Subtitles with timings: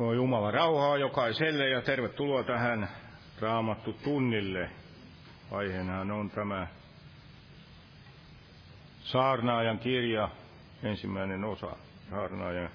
[0.00, 2.88] No Jumala rauhaa jokaiselle ja tervetuloa tähän
[3.40, 4.70] Raamattu tunnille.
[5.50, 6.66] Aiheenahan on tämä
[9.00, 10.28] Saarnaajan kirja,
[10.82, 11.76] ensimmäinen osa
[12.10, 12.70] Saarnaajan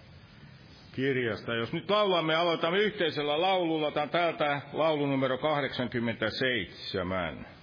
[0.95, 1.54] kirjasta.
[1.54, 3.92] Jos nyt laulamme, aloitamme yhteisellä laululla.
[3.92, 7.55] Tämä on täältä laulu numero 87.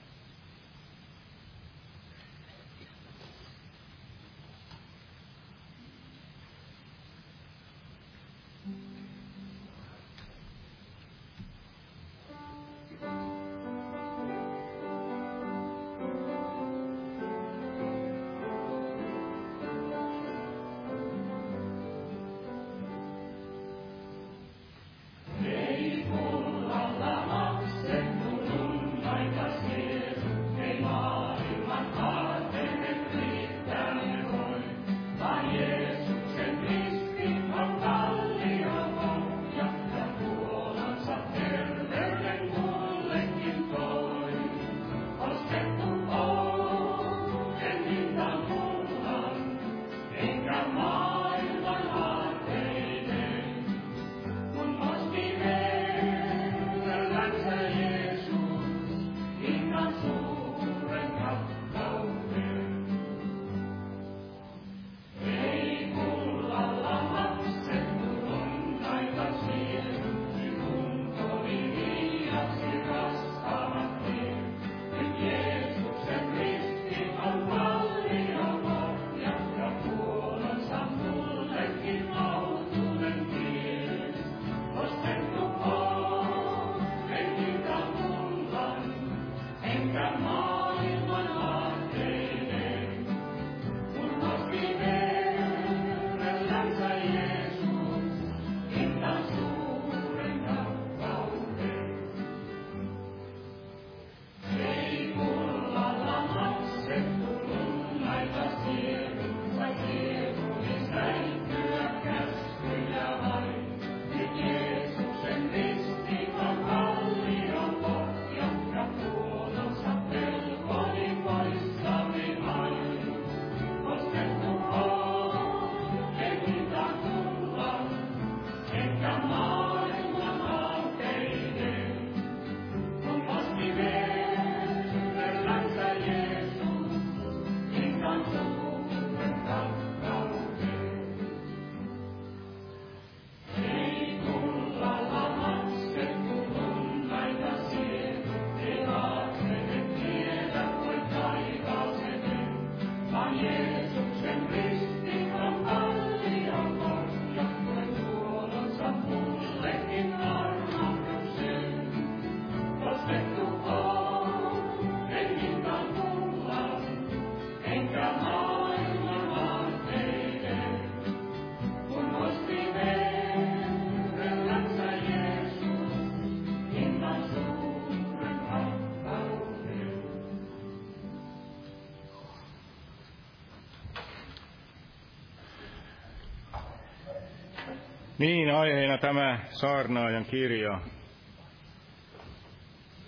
[188.23, 190.81] Niin, aiheena tämä saarnaajan kirja.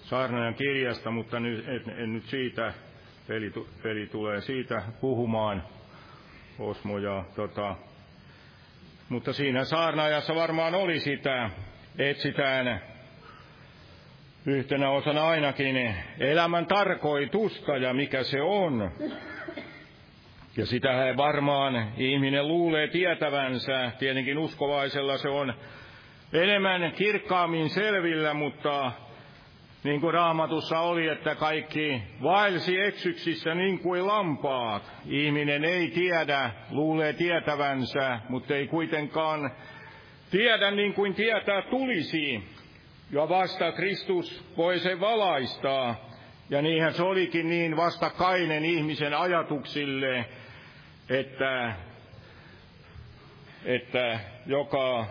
[0.02, 2.74] Saarnaajan kirjasta, mutta nyt, en, en nyt siitä,
[3.28, 3.52] peli,
[3.82, 5.62] peli tulee siitä puhumaan,
[6.58, 7.76] Osmo ja tota,
[9.08, 11.50] mutta siinä saarnaajassa varmaan oli sitä,
[11.98, 12.80] etsitään
[14.46, 18.90] yhtenä osana ainakin elämän tarkoitusta ja mikä se on.
[20.56, 23.90] Ja sitä varmaan ihminen luulee tietävänsä.
[23.98, 25.54] Tietenkin uskovaisella se on
[26.32, 28.92] enemmän kirkkaammin selvillä, mutta
[29.84, 34.92] niin kuin raamatussa oli, että kaikki vaelsi eksyksissä niin kuin lampaat.
[35.06, 39.50] Ihminen ei tiedä, luulee tietävänsä, mutta ei kuitenkaan
[40.30, 42.42] tiedä niin kuin tietää tulisi.
[43.10, 46.14] Ja vasta Kristus voi sen valaistaa.
[46.50, 50.24] Ja niinhän se olikin niin vastakkainen ihmisen ajatuksille,
[51.08, 51.74] että,
[53.64, 55.06] että joka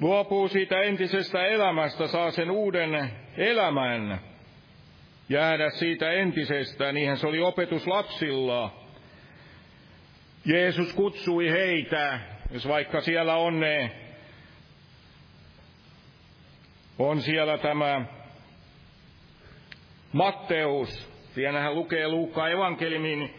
[0.00, 4.20] luopuu siitä entisestä elämästä, saa sen uuden elämän,
[5.28, 8.80] jäädä siitä entisestä, niinhän se oli opetus lapsilla.
[10.44, 13.90] Jeesus kutsui heitä, jos vaikka siellä on ne,
[16.98, 18.04] on siellä tämä
[20.12, 23.34] Matteus, Siinä hän lukee Luukkaa evankeliumin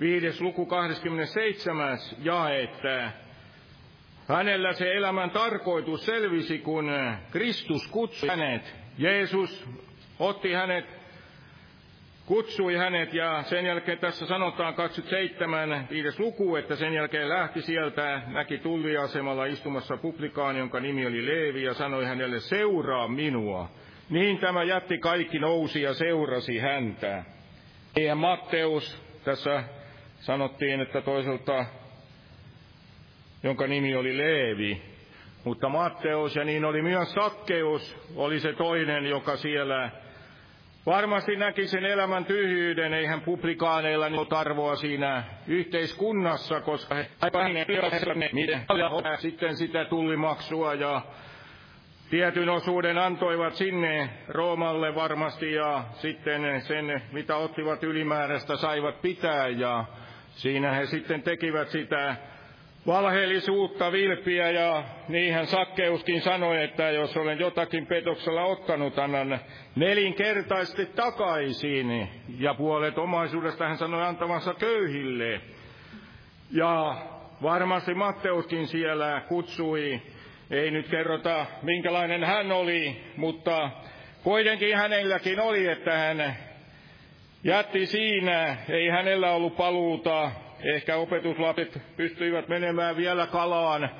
[0.00, 1.98] viides luku 27.
[2.22, 3.12] jae, että
[4.28, 6.90] hänellä se elämän tarkoitus selvisi, kun
[7.30, 8.74] Kristus kutsui hänet.
[8.98, 9.68] Jeesus
[10.18, 10.84] otti hänet,
[12.26, 15.86] kutsui hänet ja sen jälkeen tässä sanotaan 27.
[15.90, 21.62] viides luku, että sen jälkeen lähti sieltä, näki tulliasemalla istumassa publikaani, jonka nimi oli Leevi
[21.62, 23.68] ja sanoi hänelle, seuraa minua.
[24.10, 27.24] Niin tämä jätti kaikki nousi ja seurasi häntä.
[27.96, 29.64] Eihän Matteus, tässä
[30.20, 31.66] sanottiin, että toiselta,
[33.42, 34.82] jonka nimi oli Leevi,
[35.44, 39.90] mutta Matteus ja niin oli myös Sakkeus, oli se toinen, joka siellä
[40.86, 47.06] varmasti näki sen elämän tyhjyyden, eihän publikaaneilla niin arvoa siinä yhteiskunnassa, koska he
[49.18, 51.02] sitten sitä tullimaksua ja
[52.14, 59.84] tietyn osuuden antoivat sinne Roomalle varmasti ja sitten sen, mitä ottivat ylimääräistä, saivat pitää ja
[60.30, 62.16] siinä he sitten tekivät sitä
[62.86, 69.40] valheellisuutta, vilpiä ja niinhän Sakkeuskin sanoi, että jos olen jotakin petoksella ottanut, annan
[69.76, 72.08] nelinkertaisesti takaisin.
[72.38, 75.40] Ja puolet omaisuudesta hän sanoi antavansa köyhille.
[76.52, 76.96] Ja
[77.42, 80.02] varmasti Matteuskin siellä kutsui
[80.50, 83.70] ei nyt kerrota, minkälainen hän oli, mutta
[84.22, 86.36] kuitenkin hänelläkin oli, että hän
[87.44, 90.30] jätti siinä, ei hänellä ollut paluuta.
[90.74, 93.90] Ehkä opetuslapset pystyivät menemään vielä kalaan,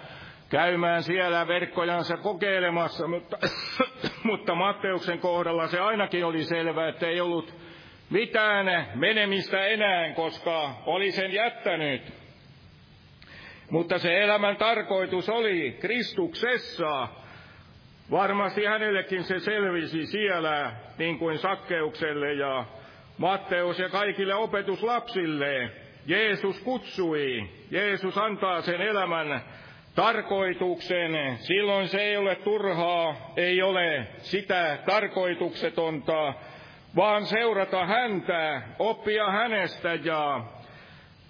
[0.50, 3.38] käymään siellä verkkojansa kokeilemassa, mutta,
[4.30, 7.54] mutta Matteuksen kohdalla se ainakin oli selvää, että ei ollut
[8.10, 12.23] mitään menemistä enää, koska oli sen jättänyt.
[13.70, 17.08] Mutta se elämän tarkoitus oli Kristuksessa.
[18.10, 22.64] Varmasti hänellekin se selvisi siellä, niin kuin Sakkeukselle ja
[23.18, 25.70] Matteus ja kaikille opetuslapsille.
[26.06, 29.42] Jeesus kutsui, Jeesus antaa sen elämän
[29.94, 31.38] tarkoituksen.
[31.38, 36.34] Silloin se ei ole turhaa, ei ole sitä tarkoituksetonta,
[36.96, 40.44] vaan seurata häntä, oppia hänestä ja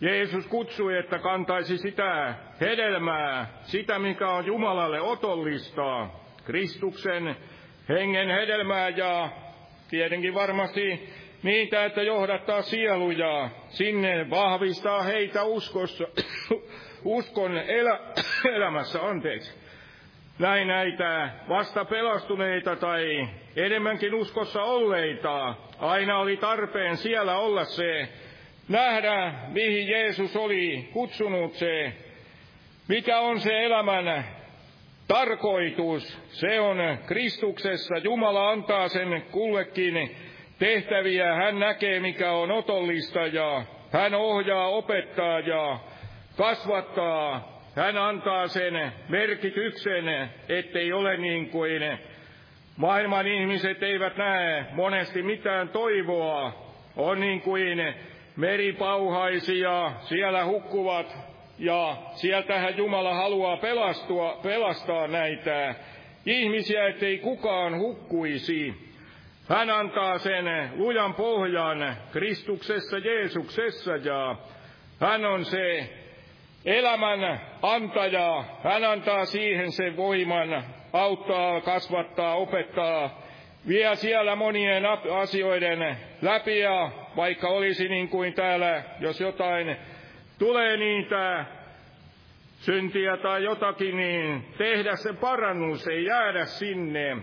[0.05, 6.09] Jeesus kutsui, että kantaisi sitä hedelmää, sitä mikä on Jumalalle otollista,
[6.45, 7.37] Kristuksen
[7.89, 9.29] hengen hedelmää ja
[9.91, 11.09] tietenkin varmasti
[11.43, 16.05] niitä, että johdattaa sieluja sinne, vahvistaa heitä uskossa,
[17.05, 18.01] uskon elä,
[18.57, 19.55] elämässä, anteeksi.
[20.39, 28.09] Näin näitä vasta pelastuneita tai enemmänkin uskossa olleita, aina oli tarpeen siellä olla se
[28.69, 31.93] nähdä, mihin Jeesus oli kutsunut se,
[32.89, 34.25] mikä on se elämän
[35.09, 36.19] tarkoitus.
[36.29, 37.95] Se on Kristuksessa.
[37.97, 40.17] Jumala antaa sen kullekin
[40.59, 41.35] tehtäviä.
[41.35, 45.79] Hän näkee, mikä on otollista ja hän ohjaa, opettaa ja
[46.37, 47.55] kasvattaa.
[47.77, 51.83] Hän antaa sen merkityksen, ettei ole niin kuin
[52.77, 56.65] maailman ihmiset eivät näe monesti mitään toivoa.
[56.97, 57.95] On niin kuin
[58.37, 61.17] meripauhaisia, siellä hukkuvat
[61.59, 65.75] ja sieltähän Jumala haluaa pelastua, pelastaa näitä
[66.27, 68.75] ihmisiä, ettei kukaan hukkuisi.
[69.49, 74.37] Hän antaa sen lujan pohjan Kristuksessa Jeesuksessa ja
[75.01, 75.91] hän on se
[76.65, 78.45] elämän antaja.
[78.65, 83.23] Hän antaa siihen sen voiman auttaa, kasvattaa, opettaa,
[83.69, 84.83] vie siellä monien
[85.23, 89.77] asioiden läpi ja vaikka olisi niin kuin täällä, jos jotain
[90.39, 91.45] tulee niitä
[92.57, 97.17] syntiä tai jotakin, niin tehdä se parannus, ei jäädä sinne,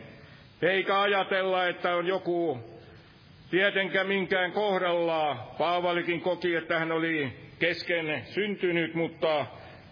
[0.61, 2.59] eikä ajatella, että on joku
[3.51, 5.53] tietenkään minkään kohdalla.
[5.57, 9.45] Paavalikin koki, että hän oli kesken syntynyt, mutta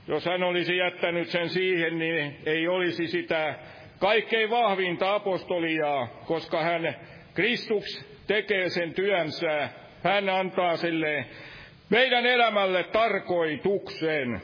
[0.08, 3.56] jos hän olisi jättänyt sen siihen, niin ei olisi sitä
[4.00, 6.96] kaikkein vahvinta apostolia, koska hän
[7.34, 9.70] Kristus tekee sen työnsä
[10.04, 11.26] hän antaa sille
[11.90, 14.42] meidän elämälle tarkoituksen.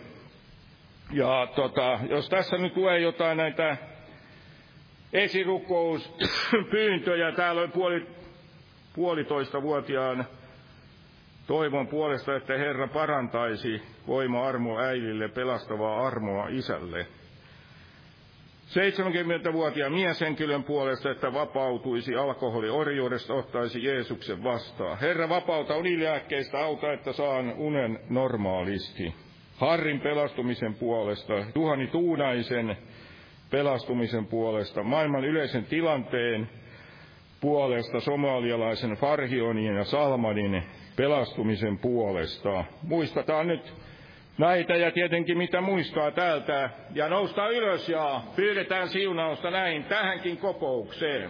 [1.11, 3.77] Ja tota, jos tässä nyt tulee jotain näitä
[5.13, 8.07] esirukouspyyntöjä, täällä on puoli,
[8.95, 10.25] puolitoista vuotiaan
[11.47, 17.07] toivon puolesta, että Herra parantaisi voima armo äidille, pelastavaa armoa isälle.
[18.65, 24.97] 70-vuotiaan mieshenkilön puolesta, että vapautuisi alkoholiorjuudesta, ottaisi Jeesuksen vastaan.
[24.99, 29.13] Herra, vapauta unilääkkeistä, auta, että saan unen normaalisti.
[29.57, 32.77] Harrin pelastumisen puolesta, Juhani Tuunaisen
[33.51, 36.49] pelastumisen puolesta, maailman yleisen tilanteen
[37.41, 40.63] puolesta, somalialaisen Farhionin ja Salmanin
[40.95, 42.65] pelastumisen puolesta.
[42.83, 43.73] Muistetaan nyt
[44.37, 51.29] näitä ja tietenkin mitä muistaa täältä ja nousta ylös ja pyydetään siunausta näin tähänkin kokoukseen.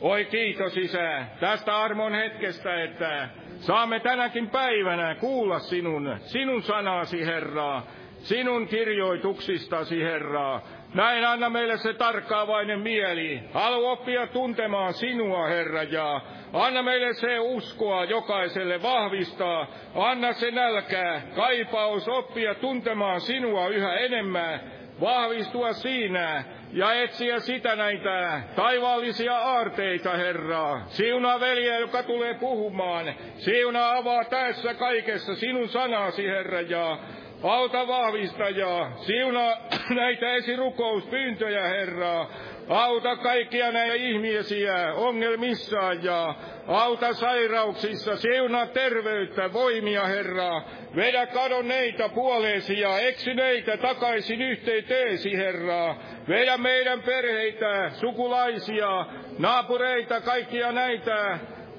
[0.00, 3.28] Oi kiitos Isä tästä armon hetkestä, että
[3.60, 7.86] saamme tänäkin päivänä kuulla sinun, sinun sanasi Herraa,
[8.18, 10.62] sinun kirjoituksistasi Herraa.
[10.94, 13.40] Näin anna meille se tarkkaavainen mieli.
[13.52, 16.20] Halu oppia tuntemaan sinua, Herra, ja
[16.52, 19.66] anna meille se uskoa jokaiselle vahvistaa.
[19.94, 24.60] Anna se nälkää, kaipaus oppia tuntemaan sinua yhä enemmän,
[25.00, 30.80] vahvistua siinä ja etsiä sitä näitä taivaallisia aarteita, Herra.
[30.86, 33.14] Siunaa veljeä, joka tulee puhumaan.
[33.36, 36.98] Siunaa avaa tässä kaikessa sinun sanasi, Herra, ja
[37.42, 39.56] Auta vahvistajaa, siunaa
[39.90, 42.26] näitä esirukouspyyntöjä, Herra.
[42.68, 46.34] Auta kaikkia näitä ihmisiä ongelmissaan ja
[46.66, 50.62] auta sairauksissa, siunaa terveyttä, voimia, Herra.
[50.96, 55.96] Vedä kadonneita puoleesi ja eksyneitä takaisin yhteyteesi, Herra.
[56.28, 59.06] Vedä meidän perheitä, sukulaisia,
[59.38, 61.38] naapureita, kaikkia näitä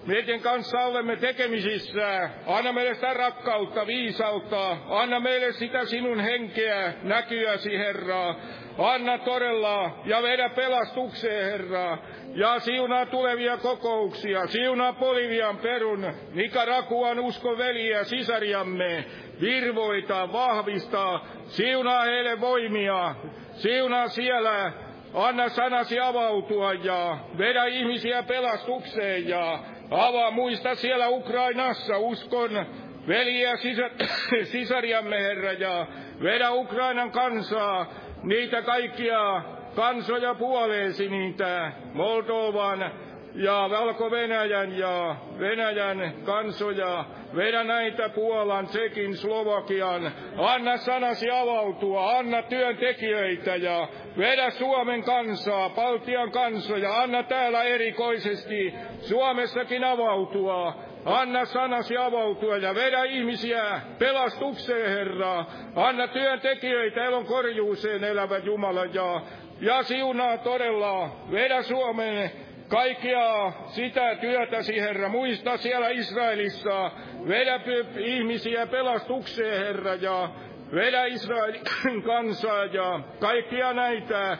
[0.10, 2.30] Meidän kanssa olemme tekemisissä.
[2.48, 4.78] Anna meille sitä rakkautta, viisautta.
[4.90, 8.36] Anna meille sitä sinun henkeä, näkyäsi, Herra.
[8.78, 11.98] Anna todella ja vedä pelastukseen, Herra.
[12.34, 14.48] Ja siunaa tulevia kokouksia.
[14.48, 19.06] Siunaa Bolivian perun, Nicaraguan uskoveliä, sisariamme.
[19.42, 21.26] Virvoita, vahvistaa.
[21.48, 23.16] Siunaa heille voimia.
[23.52, 24.72] Siunaa siellä
[25.14, 29.60] Anna sanasi avautua ja vedä ihmisiä pelastukseen ja
[29.92, 32.66] Avaa muista siellä Ukrainassa uskon.
[33.08, 33.90] Veliä sisä,
[34.52, 35.88] sisariamme, Herra, ja
[36.24, 37.86] vedä Ukrainan kansaa,
[38.24, 39.42] niitä kaikkia
[39.76, 42.92] kansoja puoleesi, niitä Moldovan
[43.40, 47.06] ja Valko-Venäjän ja Venäjän kansoja,
[47.36, 56.32] vedä näitä Puolan, Tsekin, Slovakian, anna sanasi avautua, anna työntekijöitä ja vedä Suomen kansaa, Baltian
[56.32, 65.46] kansoja, anna täällä erikoisesti Suomessakin avautua, Anna sanasi avautua ja vedä ihmisiä pelastukseen, Herra.
[65.76, 68.86] Anna työntekijöitä elon korjuuseen elävä Jumala.
[68.86, 69.22] Ja,
[69.62, 71.10] ja siunaa todella.
[71.32, 72.32] Vedä Suomen
[72.70, 75.10] kaikkia sitä työtäsi, Herra.
[75.10, 76.92] Muista siellä Israelissa.
[77.28, 77.60] Vedä
[77.98, 80.30] ihmisiä pelastukseen, Herra, ja
[80.76, 81.62] vedä Israelin
[82.06, 84.38] kansaa ja kaikkia näitä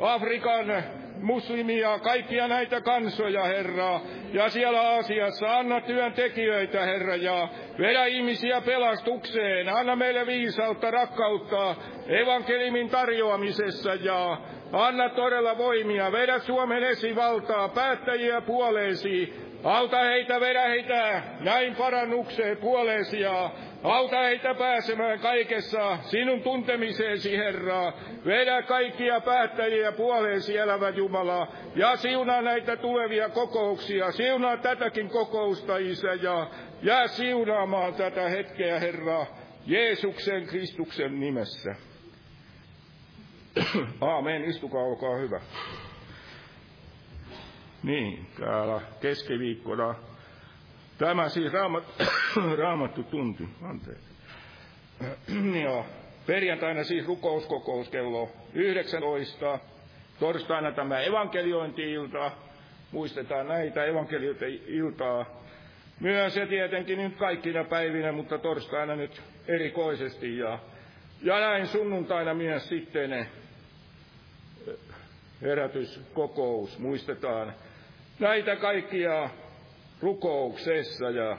[0.00, 0.66] Afrikan
[1.22, 4.00] muslimia, kaikkia näitä kansoja, Herra.
[4.32, 9.68] Ja siellä Aasiassa anna työntekijöitä, Herra, ja vedä ihmisiä pelastukseen.
[9.68, 11.76] Anna meille viisautta, rakkautta
[12.08, 14.38] evankelimin tarjoamisessa ja
[14.72, 23.20] Anna todella voimia, vedä Suomen esivaltaa, päättäjiä puoleesi, auta heitä, vedä heitä näin parannukseen puoleesi
[23.20, 23.50] ja
[23.82, 27.92] auta heitä pääsemään kaikessa sinun tuntemiseesi, Herra.
[28.26, 36.14] Vedä kaikkia päättäjiä puoleesi, elävä Jumala, ja siunaa näitä tulevia kokouksia, siunaa tätäkin kokousta, Isä,
[36.14, 36.50] ja
[36.82, 39.26] jää siunaamaan tätä hetkeä, Herra,
[39.66, 41.74] Jeesuksen Kristuksen nimessä.
[44.00, 45.40] Aamen, istukaa, olkaa hyvä.
[47.82, 49.94] Niin, täällä keskiviikkona.
[50.98, 51.84] Tämä siis raamat,
[52.62, 54.12] raamattu tunti, anteeksi.
[55.64, 55.84] ja
[56.26, 59.58] perjantaina siis rukouskokous kello 19.
[60.20, 62.30] Torstaina tämä evankeliointi-ilta.
[62.92, 65.42] Muistetaan näitä evankeliointi-iltaa.
[66.00, 70.38] Myös se tietenkin nyt kaikkina päivinä, mutta torstaina nyt erikoisesti.
[70.38, 70.58] Ja,
[71.22, 73.26] ja näin sunnuntaina myös sitten
[75.42, 77.54] herätyskokous, muistetaan
[78.22, 79.30] näitä kaikkia
[80.00, 81.38] rukouksessa ja,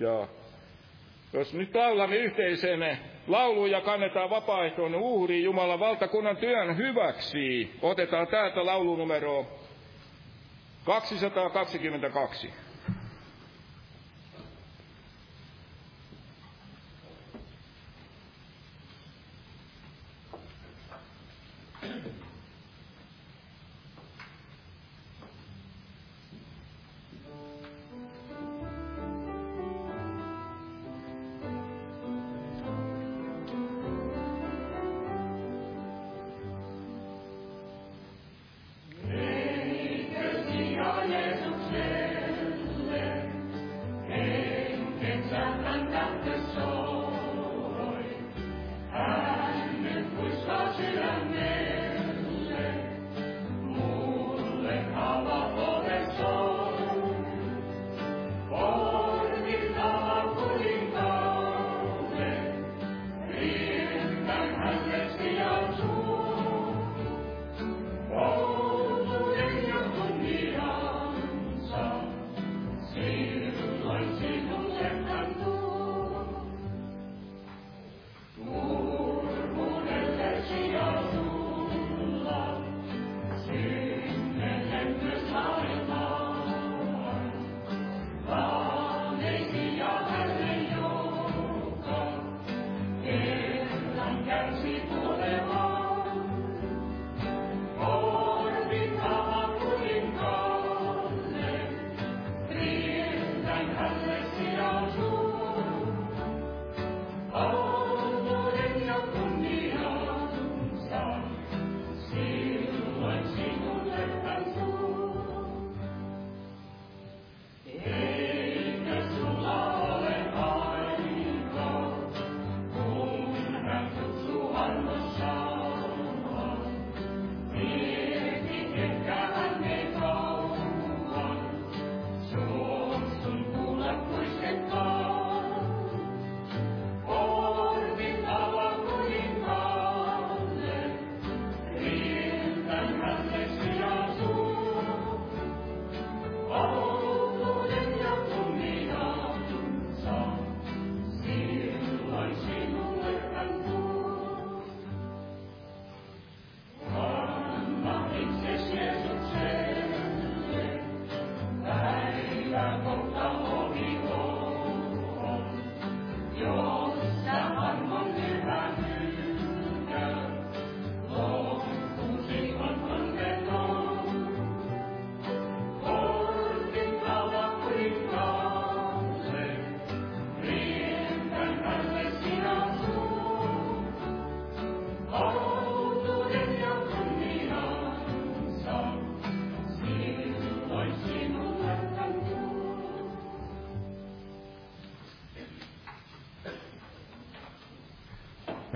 [0.00, 0.28] ja
[1.32, 8.66] jos nyt laulamme yhteisen laulu ja kannetaan vapaaehtoinen uhri Jumalan valtakunnan työn hyväksi, otetaan täältä
[8.66, 9.46] laulunumero
[10.84, 12.63] 222.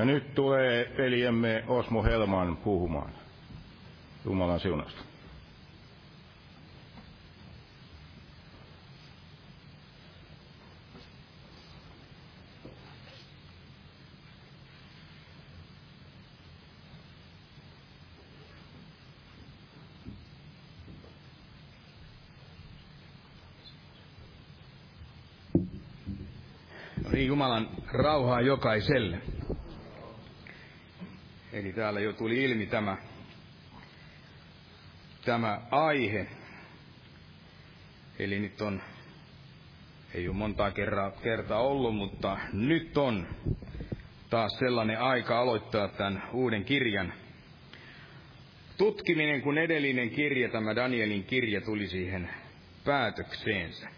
[0.09, 3.13] nyt tulee veljemme Osmo Helman puhumaan.
[4.25, 5.03] Jumalan siunasta.
[27.13, 29.19] Niin, Jumalan rauhaa jokaiselle.
[31.79, 32.97] Täällä jo tuli ilmi tämä,
[35.25, 36.27] tämä aihe.
[38.19, 38.83] Eli nyt on,
[40.15, 43.27] ei ole montaa kertaa, kertaa ollut, mutta nyt on
[44.31, 47.13] taas sellainen aika aloittaa tämän uuden kirjan
[48.79, 52.31] tutkiminen, kun edellinen kirja, tämä Danielin kirja, tuli siihen
[52.85, 53.89] päätökseensä.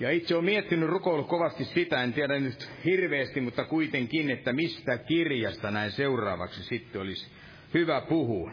[0.00, 4.98] Ja itse olen miettinyt rukoillut kovasti sitä, en tiedä nyt hirveästi, mutta kuitenkin, että mistä
[4.98, 7.30] kirjasta näin seuraavaksi sitten olisi
[7.74, 8.50] hyvä puhua.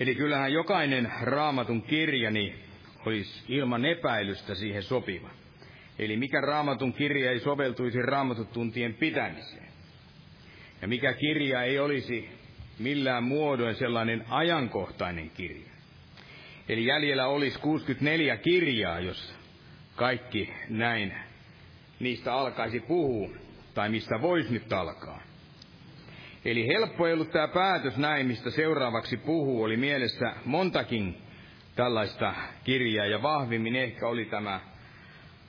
[0.00, 2.54] Eli kyllähän jokainen raamatun kirjani
[3.06, 5.30] olisi ilman epäilystä siihen sopiva.
[5.98, 9.68] Eli mikä raamatun kirja ei soveltuisi raamatutuntien pitämiseen.
[10.82, 12.28] Ja mikä kirja ei olisi
[12.78, 15.70] millään muodoin sellainen ajankohtainen kirja.
[16.68, 19.37] Eli jäljellä olisi 64 kirjaa, jos
[19.98, 21.14] kaikki näin
[22.00, 23.28] niistä alkaisi puhua,
[23.74, 25.22] tai mistä voisi nyt alkaa.
[26.44, 31.16] Eli helppo ei ollut tämä päätös näin, mistä seuraavaksi puhuu, oli mielessä montakin
[31.76, 32.34] tällaista
[32.64, 34.60] kirjaa, ja vahvimmin ehkä oli tämä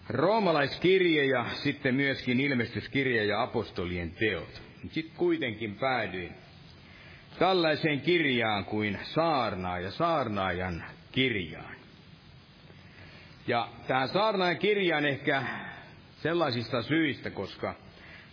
[0.09, 4.61] roomalaiskirje ja sitten myöskin ilmestyskirja ja apostolien teot.
[4.91, 6.33] Sitten kuitenkin päädyin
[7.39, 11.78] tällaiseen kirjaan kuin saarnaa ja saarnaajan kirjaan.
[13.49, 15.43] Ja tähän saarnaajan kirjaan ehkä
[16.17, 17.75] sellaisista syistä, koska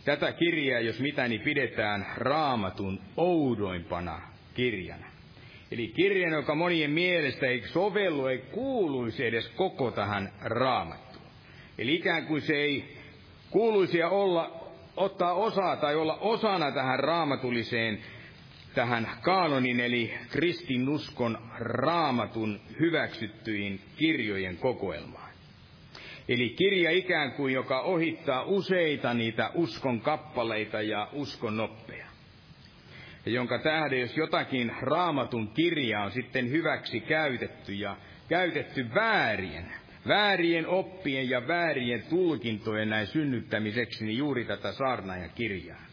[0.05, 4.21] tätä kirjaa, jos mitä, niin pidetään raamatun oudoimpana
[4.55, 5.07] kirjana.
[5.71, 11.27] Eli kirjan, joka monien mielestä ei sovellu, ei kuuluisi edes koko tähän raamattuun.
[11.79, 12.97] Eli ikään kuin se ei
[13.51, 17.99] kuuluisi olla, ottaa osaa tai olla osana tähän raamatulliseen
[18.77, 25.31] tähän kaanonin eli kristinuskon raamatun hyväksyttyihin kirjojen kokoelmaan.
[26.29, 32.07] Eli kirja ikään kuin, joka ohittaa useita niitä uskon kappaleita ja uskon noppeja.
[33.27, 37.97] Ja jonka tähden, jos jotakin raamatun kirjaa on sitten hyväksi käytetty ja
[38.29, 39.73] käytetty väärien,
[40.09, 45.86] väärien oppien ja väärien tulkintojen näin synnyttämiseksi, niin juuri tätä saarnaajan kirjaa.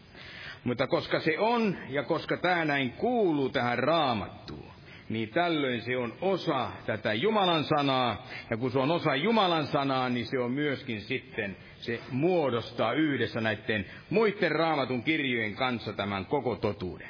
[0.64, 4.72] Mutta koska se on, ja koska tämä näin kuuluu tähän raamattuun,
[5.08, 10.08] niin tällöin se on osa tätä Jumalan sanaa, ja kun se on osa Jumalan sanaa,
[10.08, 16.56] niin se on myöskin sitten, se muodostaa yhdessä näiden muiden raamatun kirjojen kanssa tämän koko
[16.56, 17.08] totuuden.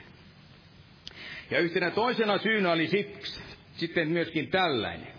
[1.51, 5.15] Ja yhtenä toisena syynä oli siksi, sitten myöskin tällainen.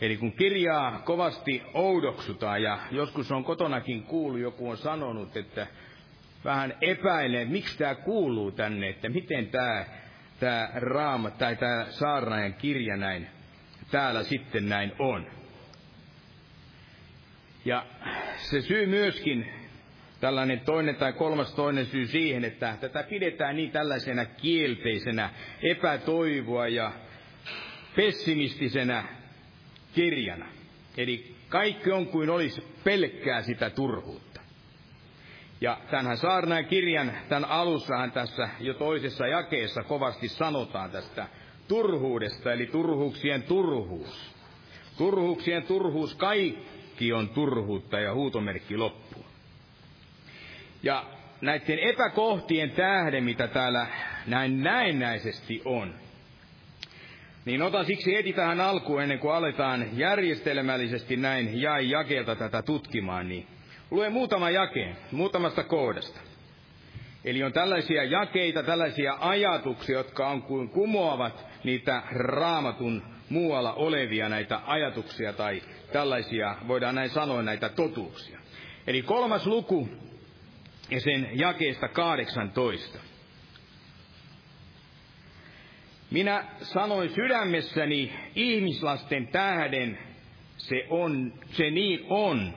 [0.00, 5.66] Eli kun kirjaa kovasti oudoksutaan, ja joskus on kotonakin kuullut, joku on sanonut, että
[6.44, 9.84] vähän epäilee, miksi tämä kuuluu tänne, että miten tämä,
[10.40, 13.26] tämä raama tai tämä saarnaajan kirja näin
[13.90, 15.26] täällä sitten näin on.
[17.64, 17.86] Ja
[18.36, 19.50] se syy myöskin,
[20.20, 25.30] tällainen toinen tai kolmas toinen syy siihen, että tätä pidetään niin tällaisena kielteisenä
[25.62, 26.92] epätoivoa ja
[27.96, 29.04] pessimistisenä
[29.94, 30.46] kirjana.
[30.96, 34.29] Eli kaikki on kuin olisi pelkkää sitä turhuutta.
[35.60, 41.26] Ja tämänhän saarnaan kirjan, tämän alussahan tässä jo toisessa jakeessa kovasti sanotaan tästä
[41.68, 44.34] turhuudesta, eli turhuuksien turhuus.
[44.98, 49.24] Turhuuksien turhuus, kaikki on turhuutta ja huutomerkki loppuu.
[50.82, 51.04] Ja
[51.40, 53.86] näiden epäkohtien tähden, mitä täällä
[54.26, 55.94] näin näennäisesti on,
[57.44, 63.28] niin otan siksi heti tähän alkuun, ennen kuin aletaan järjestelmällisesti näin jäi jakeelta tätä tutkimaan,
[63.28, 63.46] niin
[63.90, 66.20] Luen muutama jakeen, muutamasta kohdasta.
[67.24, 74.60] Eli on tällaisia jakeita, tällaisia ajatuksia, jotka on kuin kumoavat niitä raamatun muualla olevia näitä
[74.66, 78.38] ajatuksia tai tällaisia, voidaan näin sanoa, näitä totuuksia.
[78.86, 79.88] Eli kolmas luku
[80.90, 82.98] ja sen jakeesta 18.
[86.10, 89.98] Minä sanoin sydämessäni ihmislasten tähden,
[90.56, 92.54] se on, se niin on,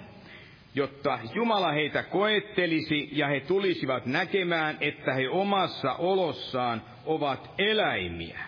[0.75, 8.39] jotta Jumala heitä koettelisi ja he tulisivat näkemään, että he omassa olossaan ovat eläimiä.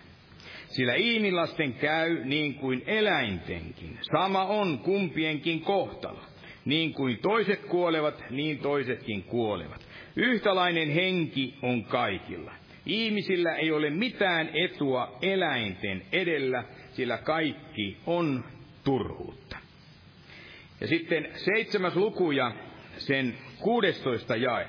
[0.67, 3.97] Sillä ihmilasten käy niin kuin eläintenkin.
[4.01, 6.21] Sama on kumpienkin kohtalo.
[6.65, 9.81] Niin kuin toiset kuolevat, niin toisetkin kuolevat.
[10.15, 12.51] Yhtälainen henki on kaikilla.
[12.85, 18.43] Ihmisillä ei ole mitään etua eläinten edellä, sillä kaikki on
[18.83, 19.64] turhuutta.
[20.85, 22.51] Ja sitten seitsemäs luku ja
[22.97, 24.67] sen 16 jae,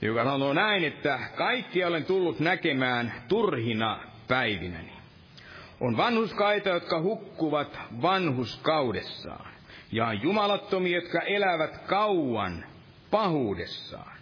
[0.00, 4.92] joka sanoo näin, että kaikki olen tullut näkemään turhina päivinäni.
[5.80, 9.52] On vanhuskaita, jotka hukkuvat vanhuskaudessaan,
[9.92, 12.64] ja jumalattomia, jotka elävät kauan
[13.10, 14.18] pahuudessaan.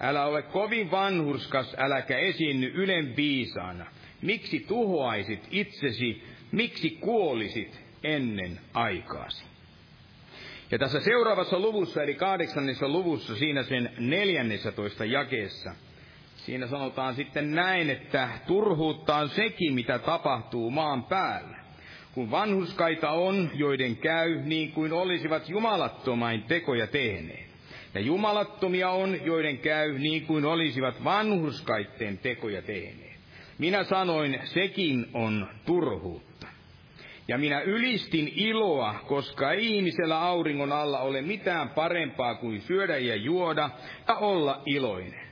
[0.00, 3.86] Älä ole kovin vanhurskas, äläkä esiinny ylen viisaana.
[4.22, 9.44] Miksi tuhoaisit itsesi, miksi kuolisit ennen aikaasi?
[10.70, 14.72] Ja tässä seuraavassa luvussa, eli kahdeksannessa luvussa, siinä sen neljännessä
[15.10, 15.74] jakeessa,
[16.36, 21.64] siinä sanotaan sitten näin, että turhuutta on sekin, mitä tapahtuu maan päällä.
[22.14, 27.46] Kun vanhuskaita on, joiden käy niin kuin olisivat jumalattomain tekoja tehneet.
[27.94, 33.14] Ja jumalattomia on, joiden käy niin kuin olisivat vanhuskaitteen tekoja tehneet.
[33.58, 36.33] Minä sanoin, sekin on turhuutta.
[37.28, 43.16] Ja minä ylistin iloa, koska ei ihmisellä auringon alla ole mitään parempaa kuin syödä ja
[43.16, 43.70] juoda
[44.08, 45.24] ja olla iloinen.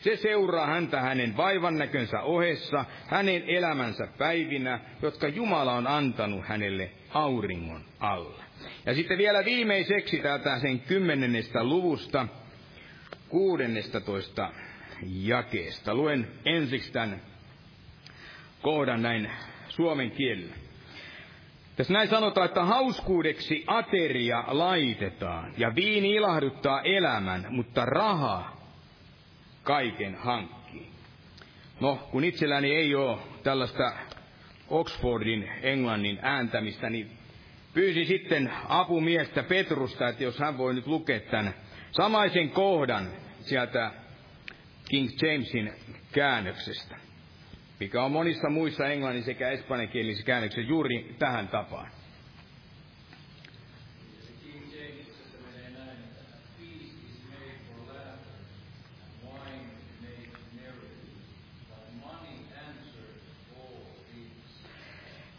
[0.00, 7.84] Se seuraa häntä hänen vaivannäkönsä ohessa, hänen elämänsä päivinä, jotka Jumala on antanut hänelle auringon
[8.00, 8.44] alla.
[8.86, 12.28] Ja sitten vielä viimeiseksi täältä sen kymmenennestä luvusta,
[14.00, 14.52] toista
[15.02, 15.94] jakeesta.
[15.94, 17.22] Luen ensiksi tämän
[18.62, 19.30] kohdan näin
[19.68, 20.59] suomen kielellä.
[21.80, 28.56] Tässä näin sanotaan, että hauskuudeksi ateria laitetaan ja viini ilahduttaa elämän, mutta raha
[29.62, 30.90] kaiken hankkii.
[31.80, 33.92] No, kun itselläni ei ole tällaista
[34.68, 37.10] Oxfordin englannin ääntämistä, niin
[37.74, 41.54] pyysi sitten apumiestä Petrusta, että jos hän voi nyt lukea tämän
[41.90, 43.08] samaisen kohdan
[43.40, 43.90] sieltä
[44.88, 45.72] King Jamesin
[46.12, 46.96] käännöksestä,
[47.80, 51.90] mikä on monissa muissa englannin sekä espanjankielisissä käännöksissä juuri tähän tapaan.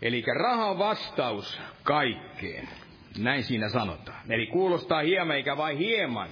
[0.01, 2.69] Eli raha vastaus kaikkeen.
[3.17, 4.32] Näin siinä sanotaan.
[4.32, 6.30] Eli kuulostaa hieman eikä vain hieman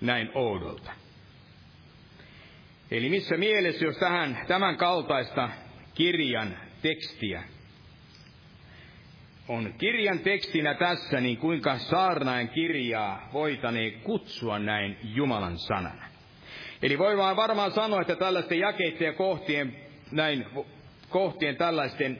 [0.00, 0.97] näin oudolta.
[2.90, 5.48] Eli missä mielessä, jos tähän tämän kaltaista
[5.94, 7.42] kirjan tekstiä
[9.48, 16.04] on kirjan tekstinä tässä, niin kuinka saarnaen kirjaa voitaneen kutsua näin Jumalan sanana.
[16.82, 19.76] Eli voi vaan varmaan sanoa, että tällaisten jakeiden ja kohtien,
[20.10, 20.46] näin,
[21.08, 22.18] kohtien tällaisten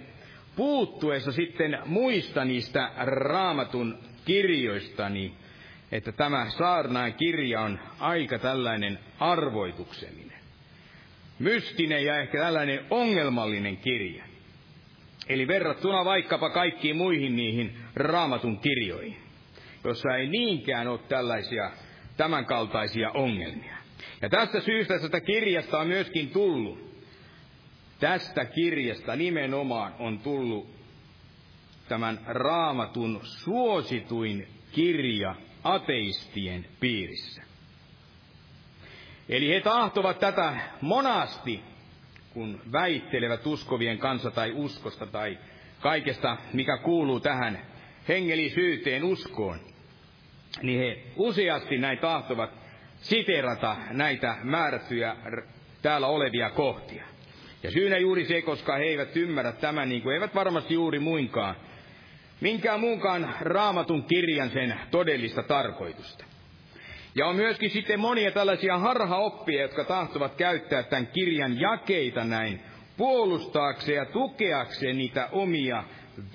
[0.57, 5.35] puuttuessa sitten muista niistä raamatun kirjoistani,
[5.92, 10.27] että tämä saarnaan kirja on aika tällainen arvoituksellinen.
[11.38, 14.24] Mystinen ja ehkä tällainen ongelmallinen kirja.
[15.29, 19.16] Eli verrattuna vaikkapa kaikkiin muihin niihin raamatun kirjoihin,
[19.85, 21.70] jossa ei niinkään ole tällaisia
[22.16, 23.77] tämänkaltaisia ongelmia.
[24.22, 26.88] Ja tästä syystä tästä kirjasta on myöskin tullut
[28.01, 30.68] Tästä kirjasta nimenomaan on tullut
[31.88, 37.42] tämän raamatun suosituin kirja ateistien piirissä.
[39.28, 41.60] Eli he tahtovat tätä monasti,
[42.34, 45.38] kun väittelevät uskovien kanssa tai uskosta tai
[45.80, 47.58] kaikesta, mikä kuuluu tähän
[48.08, 49.58] hengellisyyteen uskoon,
[50.62, 52.50] niin he useasti näin tahtovat
[53.00, 55.16] siterata näitä määrättyjä
[55.82, 57.04] täällä olevia kohtia.
[57.62, 61.56] Ja syynä juuri se, koska he eivät ymmärrä tämän, niin kuin eivät varmasti juuri muinkaan,
[62.40, 66.24] minkään muunkaan raamatun kirjan sen todellista tarkoitusta.
[67.18, 72.61] Ja on myöskin sitten monia tällaisia harhaoppia, jotka tahtovat käyttää tämän kirjan jakeita näin
[72.96, 75.85] puolustaakseen ja tukeakseen niitä omia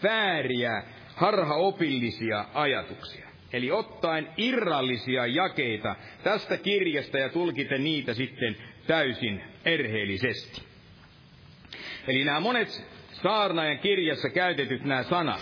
[0.04, 0.84] vääriä
[1.16, 3.28] harhaopillisia ajatuksia.
[3.54, 8.56] Eli ottaen irrallisia jakeita tästä kirjasta ja tulkiten niitä sitten
[8.88, 10.62] täysin erheellisesti.
[12.08, 15.42] Eli nämä monet saarnaajan kirjassa käytetyt nämä sanat,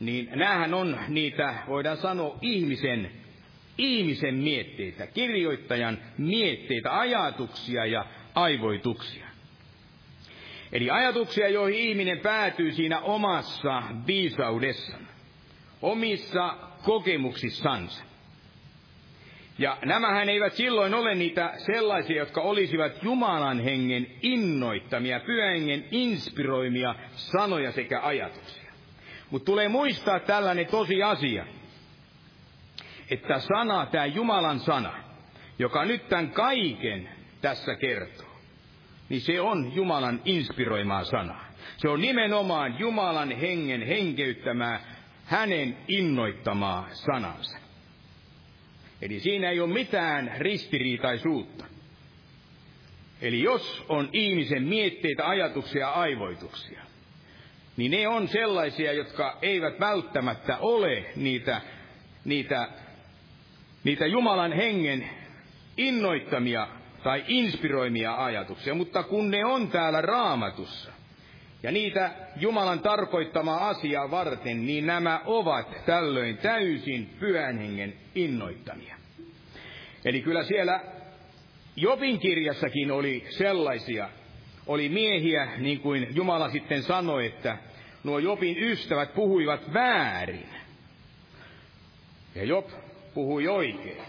[0.00, 3.19] niin näähän on niitä, voidaan sanoa, ihmisen,
[3.80, 9.26] ihmisen mietteitä, kirjoittajan mietteitä, ajatuksia ja aivoituksia.
[10.72, 15.08] Eli ajatuksia, joihin ihminen päätyy siinä omassa viisaudessaan,
[15.82, 18.04] omissa kokemuksissansa.
[19.58, 26.94] Ja nämähän eivät silloin ole niitä sellaisia, jotka olisivat Jumalan hengen innoittamia, pyhän hengen inspiroimia
[27.12, 28.72] sanoja sekä ajatuksia.
[29.30, 31.46] Mutta tulee muistaa tällainen tosiasia,
[33.10, 34.92] että sana, tämä Jumalan sana,
[35.58, 37.08] joka nyt tämän kaiken
[37.40, 38.36] tässä kertoo,
[39.08, 41.50] niin se on Jumalan inspiroimaa sanaa.
[41.76, 44.80] Se on nimenomaan Jumalan hengen henkeyttämää,
[45.24, 47.58] hänen innoittamaa sanansa.
[49.02, 51.64] Eli siinä ei ole mitään ristiriitaisuutta.
[53.20, 56.82] Eli jos on ihmisen mietteitä, ajatuksia ja aivoituksia,
[57.76, 61.60] niin ne on sellaisia, jotka eivät välttämättä ole niitä,
[62.24, 62.68] niitä,
[63.84, 65.10] niitä Jumalan hengen
[65.76, 66.68] innoittamia
[67.02, 70.92] tai inspiroimia ajatuksia, mutta kun ne on täällä raamatussa,
[71.62, 78.96] ja niitä Jumalan tarkoittamaa asiaa varten, niin nämä ovat tällöin täysin pyhän hengen innoittamia.
[80.04, 80.80] Eli kyllä siellä
[81.76, 84.08] Jobin kirjassakin oli sellaisia,
[84.66, 87.58] oli miehiä, niin kuin Jumala sitten sanoi, että
[88.04, 90.48] nuo Jobin ystävät puhuivat väärin.
[92.34, 92.66] Ja Job
[93.14, 94.02] puhui oikein.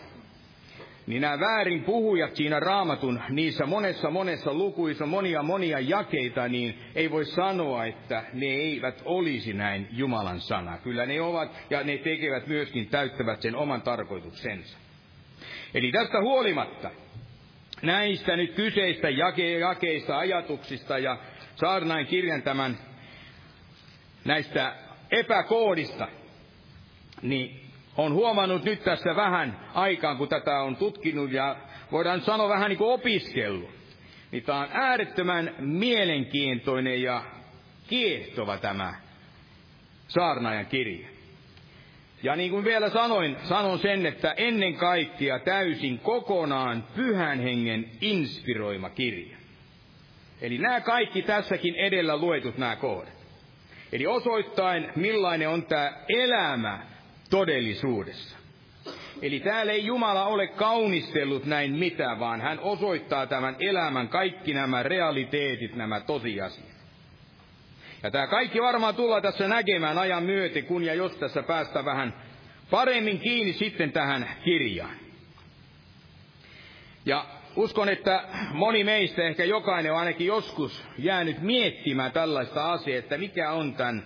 [1.07, 7.11] Niin nämä väärin puhujat siinä raamatun, niissä monessa monessa lukuissa, monia monia jakeita, niin ei
[7.11, 10.77] voi sanoa, että ne eivät olisi näin Jumalan sana.
[10.77, 14.77] Kyllä ne ovat, ja ne tekevät myöskin, täyttävät sen oman tarkoituksensa.
[15.73, 16.91] Eli tästä huolimatta,
[17.81, 21.17] näistä nyt kyseistä jake, jakeista, ajatuksista ja
[21.55, 22.77] saarnain kirjan tämän
[24.25, 24.75] näistä
[25.11, 26.07] epäkoodista,
[27.21, 27.61] niin
[27.97, 31.56] on huomannut nyt tässä vähän aikaan, kun tätä on tutkinut ja
[31.91, 33.69] voidaan sanoa vähän niin kuin opiskellut.
[34.32, 37.23] Niin tämä on äärettömän mielenkiintoinen ja
[37.88, 38.93] kiehtova tämä
[40.08, 41.08] saarnaajan kirja.
[42.23, 48.89] Ja niin kuin vielä sanoin, sanon sen, että ennen kaikkea täysin kokonaan pyhän hengen inspiroima
[48.89, 49.38] kirja.
[50.41, 53.13] Eli nämä kaikki tässäkin edellä luetut nämä kohdat.
[53.91, 56.90] Eli osoittain, millainen on tämä elämä
[57.32, 58.38] todellisuudessa.
[59.22, 64.84] Eli täällä ei Jumala ole kaunistellut näin mitään, vaan hän osoittaa tämän elämän kaikki nämä
[64.84, 66.72] realiteetit, nämä tosiasiat.
[68.04, 72.13] Ja tämä kaikki varmaan tullaan tässä näkemään ajan myöten, kun ja jos tässä päästä vähän
[72.69, 74.96] paremmin kiinni sitten tähän kirjaan.
[77.06, 77.25] Ja
[77.56, 78.23] uskon, että
[78.54, 84.04] moni meistä, ehkä jokainen on ainakin joskus jäänyt miettimään tällaista asiaa, että mikä on tämän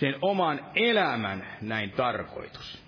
[0.00, 2.82] sen oman elämän näin tarkoitus.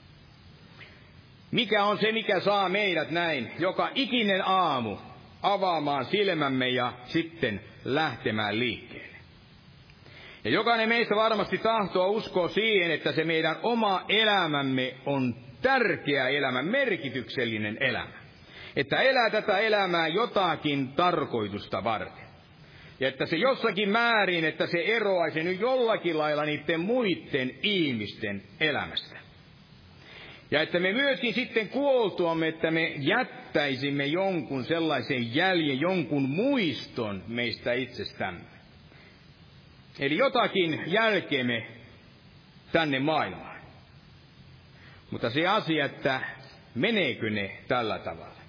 [1.51, 4.97] Mikä on se, mikä saa meidät näin joka ikinen aamu
[5.43, 9.17] avaamaan silmämme ja sitten lähtemään liikkeelle.
[10.45, 16.63] Ja jokainen meistä varmasti tahtoo uskoa siihen, että se meidän oma elämämme on tärkeä elämä,
[16.63, 18.23] merkityksellinen elämä.
[18.77, 22.22] Että elää tätä elämää jotakin tarkoitusta varten.
[23.01, 29.17] Ja että se jossakin määrin, että se eroaisi nyt jollakin lailla niiden muiden ihmisten elämästä.
[30.51, 37.73] Ja että me myöskin sitten kuoltuamme, että me jättäisimme jonkun sellaisen jäljen, jonkun muiston meistä
[37.73, 38.41] itsestämme.
[39.99, 41.67] Eli jotakin jälkeemme
[42.73, 43.61] tänne maailmaan.
[45.11, 46.21] Mutta se asia, että
[46.75, 48.43] meneekö ne tällä tavalla?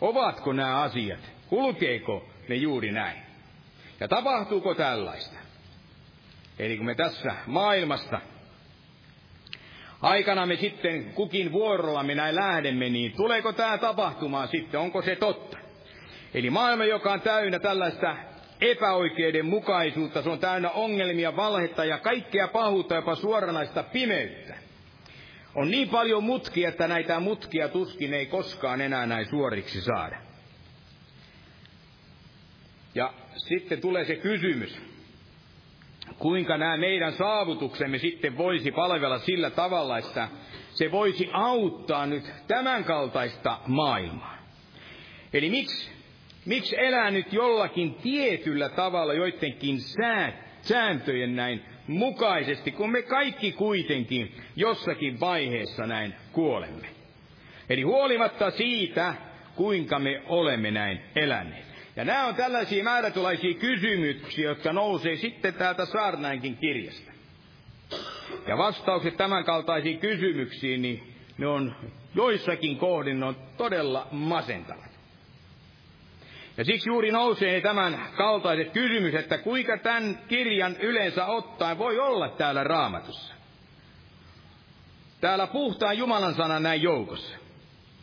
[0.00, 1.32] Ovatko nämä asiat?
[1.48, 3.31] Kulkeeko ne juuri näin?
[4.02, 5.36] Ja tapahtuuko tällaista?
[6.58, 8.20] Eli kun me tässä maailmasta
[10.00, 14.80] aikana me sitten kukin vuorolla me näin lähdemme, niin tuleeko tämä tapahtumaan sitten?
[14.80, 15.58] Onko se totta?
[16.34, 18.16] Eli maailma, joka on täynnä tällaista
[18.60, 24.54] epäoikeudenmukaisuutta, se on täynnä ongelmia, valhetta ja kaikkea pahuutta, jopa suoranaista pimeyttä.
[25.54, 30.31] On niin paljon mutkia, että näitä mutkia tuskin ei koskaan enää näin suoriksi saada.
[32.94, 34.80] Ja sitten tulee se kysymys,
[36.18, 40.28] kuinka nämä meidän saavutuksemme sitten voisi palvella sillä tavalla, että
[40.70, 44.38] se voisi auttaa nyt tämänkaltaista maailmaa.
[45.32, 45.90] Eli miksi,
[46.46, 49.78] miksi elää nyt jollakin tietyllä tavalla joidenkin
[50.62, 56.88] sääntöjen näin mukaisesti, kun me kaikki kuitenkin jossakin vaiheessa näin kuolemme.
[57.70, 59.14] Eli huolimatta siitä,
[59.54, 61.71] kuinka me olemme näin eläneet.
[61.96, 67.12] Ja nämä on tällaisia määrätulaisia kysymyksiä, jotka nousee sitten täältä Saarnainkin kirjasta.
[68.46, 71.76] Ja vastaukset tämänkaltaisiin kysymyksiin, niin ne on
[72.14, 74.92] joissakin kohdin ne on todella masentavat.
[76.56, 82.28] Ja siksi juuri nousee tämän kaltaiset kysymykset, että kuinka tämän kirjan yleensä ottaen voi olla
[82.28, 83.34] täällä raamatussa.
[85.20, 87.41] Täällä puhtaan Jumalan sanan näin joukossa.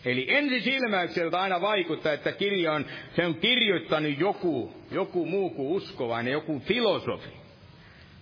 [0.06, 2.86] Eli ensisilmäykseltä aina vaikuttaa, että kirja on,
[3.16, 7.30] se on kirjoittanut joku, joku muu kuin uskovainen, joku filosofi.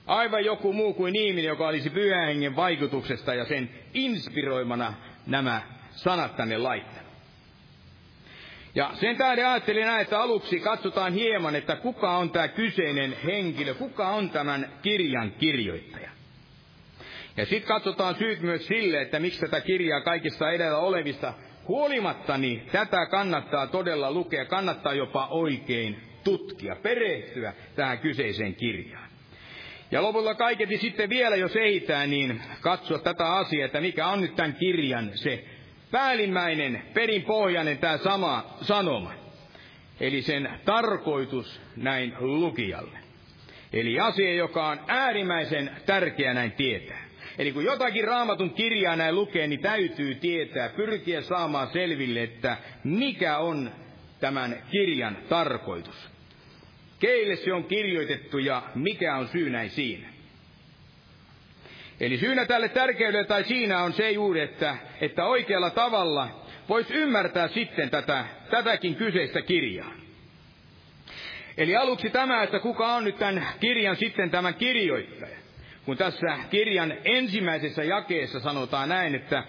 [0.07, 4.93] Aivan joku muu kuin ihminen, joka olisi pyhän hengen vaikutuksesta ja sen inspiroimana
[5.27, 5.61] nämä
[5.91, 7.07] sanat tänne laittanut.
[8.75, 13.73] Ja sen tähden ajattelin näin, että aluksi katsotaan hieman, että kuka on tämä kyseinen henkilö,
[13.73, 16.09] kuka on tämän kirjan kirjoittaja.
[17.37, 21.33] Ja sitten katsotaan syyt myös sille, että miksi tätä kirjaa kaikista edellä olevista
[21.67, 29.07] huolimatta, niin tätä kannattaa todella lukea, kannattaa jopa oikein tutkia, perehtyä tähän kyseiseen kirjaan.
[29.91, 34.35] Ja lopulta kaiketi sitten vielä, jos ehditään, niin katsoa tätä asiaa, että mikä on nyt
[34.35, 35.45] tämän kirjan se
[35.91, 39.13] päällimmäinen, perinpohjainen tämä sama sanoma.
[39.99, 42.99] Eli sen tarkoitus näin lukijalle.
[43.73, 46.96] Eli asia, joka on äärimmäisen tärkeä näin tietää.
[47.37, 53.37] Eli kun jotakin raamatun kirjaa näin lukee, niin täytyy tietää, pyrkiä saamaan selville, että mikä
[53.37, 53.71] on
[54.19, 56.09] tämän kirjan tarkoitus.
[56.99, 60.07] Keille se on kirjoitettu ja mikä on syy näin siinä.
[61.99, 67.47] Eli syynä tälle tärkeydelle tai siinä on se juuri, että, että oikealla tavalla voisi ymmärtää
[67.47, 69.91] sitten tätä, tätäkin kyseistä kirjaa.
[71.57, 75.46] Eli aluksi tämä, että kuka on nyt tämän kirjan sitten tämän kirjoittaja.
[75.87, 79.43] Kun tässä kirjan ensimmäisessä jakeessa sanotaan näin, että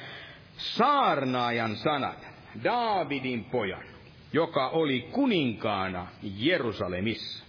[0.57, 2.27] saarnaajan sanat,
[2.65, 3.85] Daavidin pojan,
[4.33, 7.45] joka oli kuninkaana Jerusalemissa.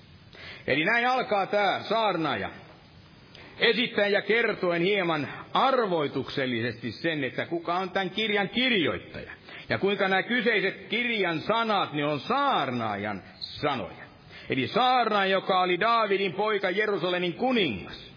[0.68, 2.50] Eli näin alkaa tämä saarnaaja
[3.60, 9.32] esittäen ja kertoen hieman arvoituksellisesti sen, että kuka on tämän kirjan kirjoittaja.
[9.70, 14.04] Ja kuinka nämä kyseiset kirjan sanat, ne on saarnaajan sanoja.
[14.50, 18.09] Eli saarna, joka oli Daavidin poika Jerusalemin kuningas.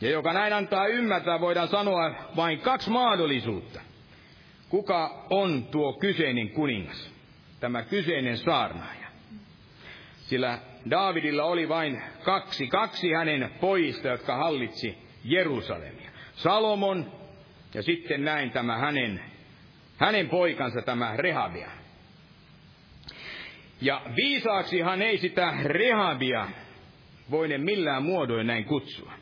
[0.00, 3.80] Ja joka näin antaa ymmärtää, voidaan sanoa vain kaksi mahdollisuutta.
[4.68, 7.12] Kuka on tuo kyseinen kuningas?
[7.60, 9.06] Tämä kyseinen saarnaaja.
[10.16, 10.58] Sillä
[10.90, 16.10] Daavidilla oli vain kaksi, kaksi hänen pojista, jotka hallitsi Jerusalemia.
[16.34, 17.12] Salomon
[17.74, 19.20] ja sitten näin tämä hänen,
[19.96, 21.70] hänen poikansa, tämä Rehabia.
[23.80, 26.48] Ja viisaaksihan ei sitä Rehabia
[27.30, 29.12] voine millään muodoin näin kutsua.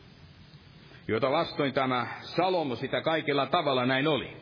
[1.08, 4.36] Jota vastoin tämä Salomo sitä kaikella tavalla näin oli.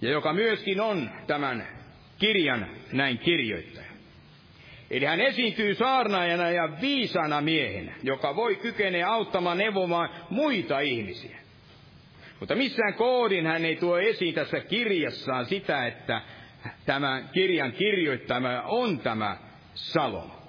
[0.00, 1.66] Ja joka myöskin on tämän
[2.18, 3.90] kirjan näin kirjoittaja.
[4.90, 11.36] Eli hän esiintyy saarnaajana ja viisana miehenä, joka voi kykeneä auttamaan neuvomaan muita ihmisiä.
[12.40, 16.22] Mutta missään koodin hän ei tuo esiin tässä kirjassaan sitä, että
[16.86, 19.36] tämä kirjan kirjoittama on tämä
[19.74, 20.39] Salomo.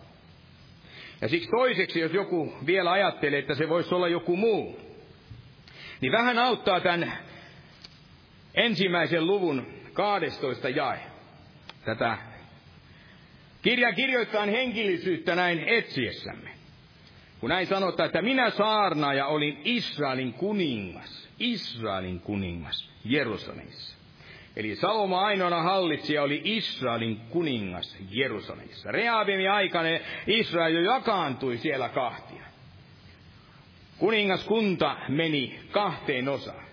[1.21, 4.79] Ja siksi toiseksi, jos joku vielä ajattelee, että se voisi olla joku muu,
[6.01, 7.13] niin vähän auttaa tämän
[8.55, 10.99] ensimmäisen luvun 12 jae.
[11.85, 12.17] Tätä
[13.61, 16.49] kirjan kirjoittaa henkilöisyyttä näin etsiessämme.
[17.39, 23.90] Kun näin sanotaan, että minä saarnaaja olin Israelin kuningas, Israelin kuningas Jerusalemissa.
[24.55, 28.91] Eli Salomo ainoana hallitsija oli Israelin kuningas Jerusalemissa.
[28.91, 29.89] Rehabimin aikana
[30.27, 32.43] Israel jo jakaantui siellä kahtia.
[33.97, 36.65] Kuningaskunta meni kahteen osaan.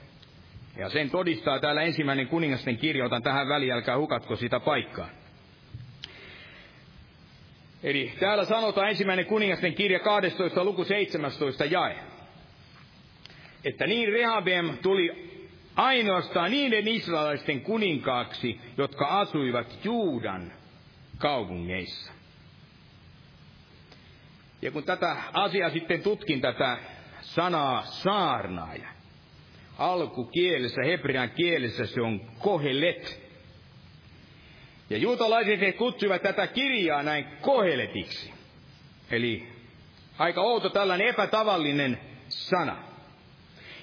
[0.77, 5.09] Ja sen todistaa täällä ensimmäinen kuningasten kirja, otan tähän väliin, älkää hukatko sitä paikkaa.
[7.83, 10.65] Eli täällä sanotaan ensimmäinen kuningasten kirja 12.
[10.65, 11.97] luku 17 jae.
[13.65, 15.28] Että niin Rehabem tuli
[15.79, 20.53] ainoastaan niiden israelaisten kuninkaaksi, jotka asuivat Juudan
[21.19, 22.13] kaupungeissa.
[24.63, 26.79] Ja kun tätä asiaa sitten tutkin, tätä
[27.21, 28.89] sanaa saarnaaja,
[29.79, 33.29] alkukielessä, hebrean kielessä se on kohelet.
[34.91, 38.33] Ja juutalaiset he kutsuivat tätä kirjaa näin koheletiksi.
[39.11, 39.49] Eli
[40.19, 42.89] aika outo tällainen epätavallinen sana.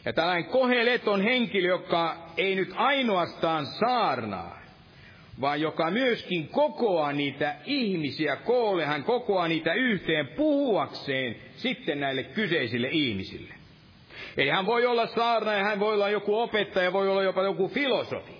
[0.06, 4.62] Ja tällainen kohelet on henkilö, joka ei nyt ainoastaan saarnaa,
[5.42, 12.90] vaan joka myöskin kokoaa niitä ihmisiä koolle, hän kokoaa niitä yhteen puhuakseen sitten näille kyseisille
[12.92, 13.54] ihmisille.
[14.38, 17.68] Eli hän voi olla saarna ja hän voi olla joku opettaja, voi olla jopa joku
[17.68, 18.36] filosofi.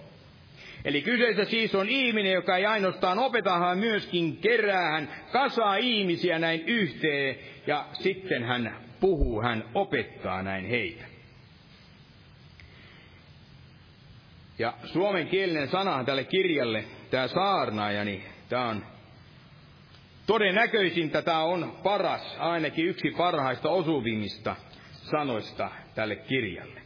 [0.86, 6.40] Eli kyseessä siis on ihminen, joka ei ainoastaan opeta, hän myöskin kerää, hän kasaa ihmisiä
[6.40, 7.36] näin yhteen
[7.68, 11.15] ja sitten hän puhuu, hän opettaa näin heitä.
[14.60, 18.86] Ja suomenkielinen sana tälle kirjalle, tämä saarnaaja, niin tämä on
[20.28, 24.56] todennäköisintä, tämä on paras, ainakin yksi parhaista osuvimmista
[24.92, 26.82] sanoista tälle kirjalle.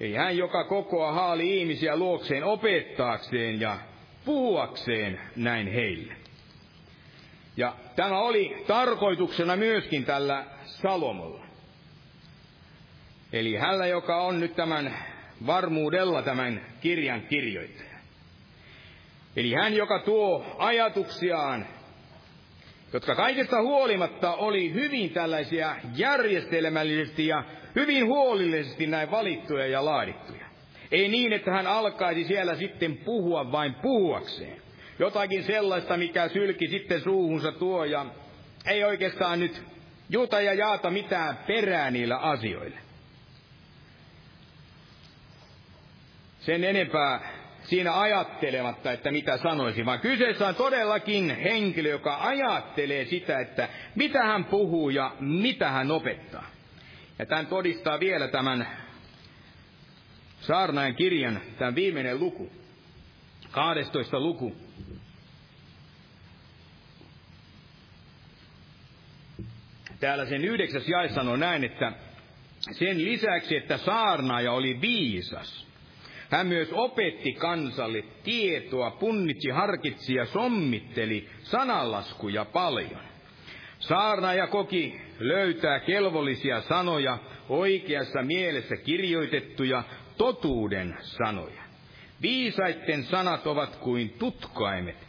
[0.00, 3.78] Ei hän, joka kokoa haali ihmisiä luokseen opettaakseen ja
[4.24, 6.16] puhuakseen näin heille.
[7.56, 11.46] Ja tämä oli tarkoituksena myöskin tällä Salomolla.
[13.32, 14.94] Eli hänellä, joka on nyt tämän
[15.46, 17.96] varmuudella tämän kirjan kirjoittaja.
[19.36, 21.66] Eli hän, joka tuo ajatuksiaan,
[22.92, 30.46] jotka kaikesta huolimatta oli hyvin tällaisia järjestelmällisesti ja hyvin huolellisesti näin valittuja ja laadittuja.
[30.90, 34.62] Ei niin, että hän alkaisi siellä sitten puhua vain puhuakseen.
[34.98, 38.06] Jotakin sellaista, mikä sylki sitten suuhunsa tuo ja
[38.66, 39.62] ei oikeastaan nyt
[40.10, 42.85] juta ja jaata mitään perää niillä asioille.
[46.46, 47.20] Sen enempää
[47.62, 54.22] siinä ajattelematta, että mitä sanoisi, vaan kyseessä on todellakin henkilö, joka ajattelee sitä, että mitä
[54.22, 56.46] hän puhuu ja mitä hän opettaa.
[57.18, 58.68] Ja tämän todistaa vielä tämän
[60.40, 62.52] saarnaajan kirjan, tämän viimeinen luku,
[63.50, 64.56] 12 luku.
[70.00, 71.92] Täällä sen yhdeksäs jae sanoo näin, että
[72.72, 75.66] sen lisäksi, että saarnaaja oli viisas,
[76.30, 83.00] hän myös opetti kansalle tietoa, punnitsi, harkitsi ja sommitteli sananlaskuja paljon.
[83.78, 87.18] Saarnaaja koki löytää kelvollisia sanoja,
[87.48, 89.82] oikeassa mielessä kirjoitettuja
[90.16, 91.62] totuuden sanoja.
[92.22, 95.06] Viisaitten sanat ovat kuin tutkaimet,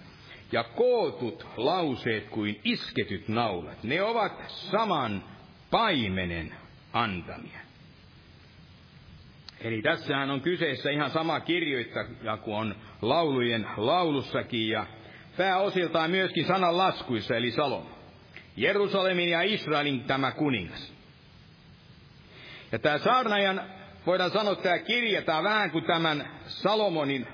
[0.51, 3.83] ja kootut lauseet kuin isketyt naulat.
[3.83, 5.23] Ne ovat saman
[5.71, 6.55] paimenen
[6.93, 7.66] antamia.
[9.67, 14.85] Eli tässähän on kyseessä ihan sama kirjoittaja kuin on laulujen laulussakin ja
[15.37, 17.89] pääosiltaan myöskin sanan laskuissa eli Salomo.
[18.57, 20.93] Jerusalemin ja Israelin tämä kuningas.
[22.71, 23.61] Ja tämä saarnajan,
[24.05, 24.79] voidaan sanoa, että
[25.25, 27.27] tämä vähän kuin tämän Salomonin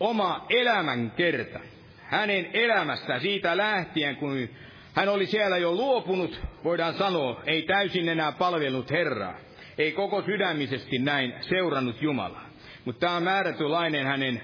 [0.00, 1.60] oma elämän kerta.
[2.02, 4.48] Hänen elämästä siitä lähtien, kun
[4.94, 9.34] hän oli siellä jo luopunut, voidaan sanoa, ei täysin enää palvellut Herraa
[9.78, 12.46] ei koko sydämisesti näin seurannut Jumalaa.
[12.84, 14.42] Mutta tämä on määrätynlainen hänen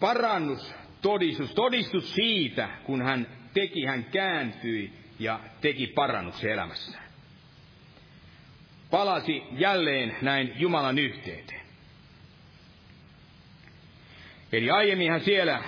[0.00, 7.04] parannus, todistus, todistus siitä, kun hän teki, hän kääntyi ja teki parannuksen elämässään.
[8.90, 11.62] Palasi jälleen näin Jumalan yhteyteen.
[14.52, 15.62] Eli aiemmin hän siellä,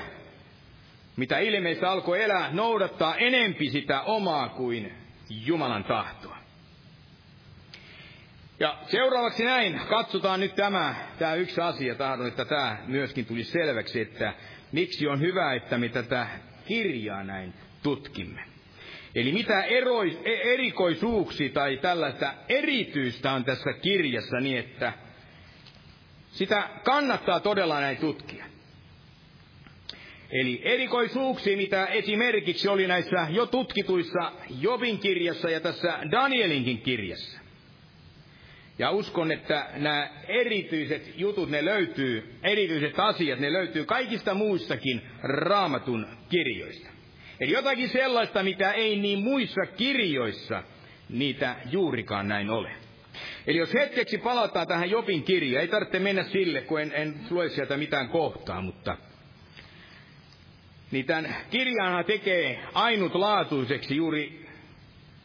[1.16, 4.92] mitä ilmeistä alkoi elää, noudattaa enempi sitä omaa kuin
[5.30, 6.33] Jumalan tahtoa.
[8.64, 14.00] Ja seuraavaksi näin, katsotaan nyt tämä, tämä yksi asia, tahdon, että tämä myöskin tuli selväksi,
[14.00, 14.34] että
[14.72, 16.26] miksi on hyvä, että me tätä
[16.66, 18.40] kirjaa näin tutkimme.
[19.14, 24.92] Eli mitä erois, e, erikoisuuksia tai tällaista erityistä on tässä kirjassa niin, että
[26.30, 28.44] sitä kannattaa todella näin tutkia.
[30.30, 37.43] Eli erikoisuuksia, mitä esimerkiksi oli näissä jo tutkituissa Jobin kirjassa ja tässä Danielinkin kirjassa.
[38.78, 46.06] Ja uskon, että nämä erityiset jutut, ne löytyy, erityiset asiat, ne löytyy kaikista muistakin raamatun
[46.28, 46.90] kirjoista.
[47.40, 50.62] Eli jotakin sellaista, mitä ei niin muissa kirjoissa
[51.08, 52.70] niitä juurikaan näin ole.
[53.46, 57.48] Eli jos hetkeksi palataan tähän Jopin kirjaan, ei tarvitse mennä sille, kun en, en lue
[57.48, 58.96] sieltä mitään kohtaa, mutta
[60.90, 64.46] niin tämän kirjanhan tekee ainutlaatuiseksi juuri,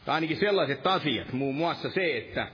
[0.04, 2.48] tai ainakin sellaiset asiat, muun muassa se, että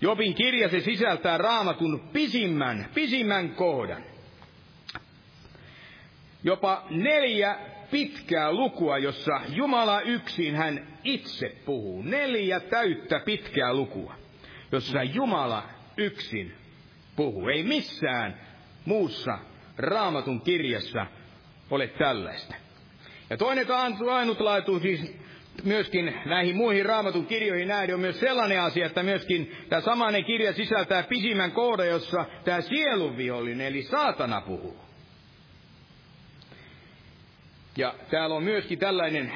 [0.00, 4.02] Jobin kirja se sisältää raamatun pisimmän, pisimmän kohdan.
[6.44, 7.58] Jopa neljä
[7.90, 12.02] pitkää lukua, jossa Jumala yksin hän itse puhuu.
[12.02, 14.14] Neljä täyttä pitkää lukua,
[14.72, 16.54] jossa Jumala yksin
[17.16, 17.48] puhuu.
[17.48, 18.40] Ei missään
[18.84, 19.38] muussa
[19.78, 21.06] raamatun kirjassa
[21.70, 22.54] ole tällaista.
[23.30, 23.66] Ja toinen
[24.12, 25.16] ainutlaatuus siis
[25.64, 30.52] myöskin näihin muihin raamatun kirjoihin nähden on myös sellainen asia, että myöskin tämä samainen kirja
[30.52, 34.76] sisältää pisimmän kohdan, jossa tämä sielunvihollinen eli saatana puhuu.
[37.76, 39.32] Ja täällä on myöskin tällainen,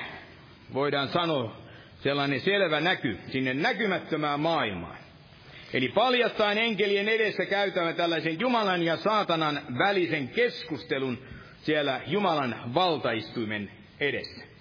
[0.74, 1.56] voidaan sanoa,
[2.00, 4.98] sellainen selvä näky sinne näkymättömään maailmaan.
[5.72, 11.18] Eli paljastain enkelien edessä käytävän tällaisen Jumalan ja saatanan välisen keskustelun
[11.62, 13.70] siellä Jumalan valtaistuimen
[14.00, 14.53] edessä.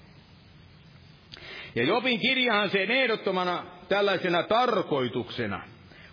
[1.75, 5.61] Ja Jobin kirjahan sen ehdottomana tällaisena tarkoituksena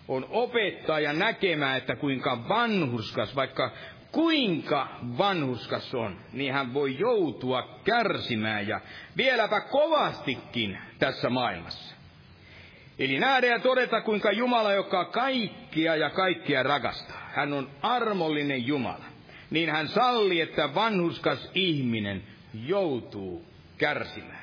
[0.07, 3.71] on opettaa ja näkemään, että kuinka vanhuskas, vaikka
[4.11, 4.87] kuinka
[5.17, 8.81] vanhuskas on, niin hän voi joutua kärsimään ja
[9.17, 11.95] vieläpä kovastikin tässä maailmassa.
[12.99, 19.05] Eli nähdä ja todeta, kuinka Jumala, joka kaikkia ja kaikkia rakastaa, hän on armollinen Jumala,
[19.49, 23.45] niin hän salli, että vanhuskas ihminen joutuu
[23.77, 24.40] kärsimään.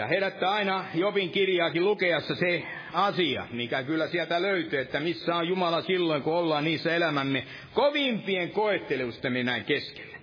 [0.00, 5.48] Ja herättää aina Jobin kirjaakin lukeassa se asia, mikä kyllä sieltä löytyy, että missä on
[5.48, 7.44] Jumala silloin, kun ollaan niissä elämämme
[7.74, 10.16] kovimpien koettelustemme näin keskellä.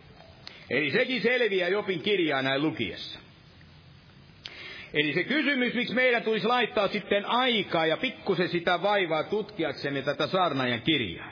[0.69, 3.19] Eli sekin selviää Jopin kirjaa näin lukiessa.
[4.93, 10.27] Eli se kysymys, miksi meidän tulisi laittaa sitten aikaa ja pikkusen sitä vaivaa tutkiaksemme tätä
[10.27, 11.31] saarnaajan kirjaa.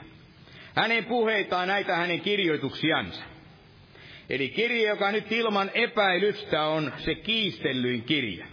[0.74, 3.35] Hänen puheitaan näitä hänen kirjoituksiansa.
[4.30, 8.46] Eli kirja, joka nyt ilman epäilystä on se kiistellyin kirja.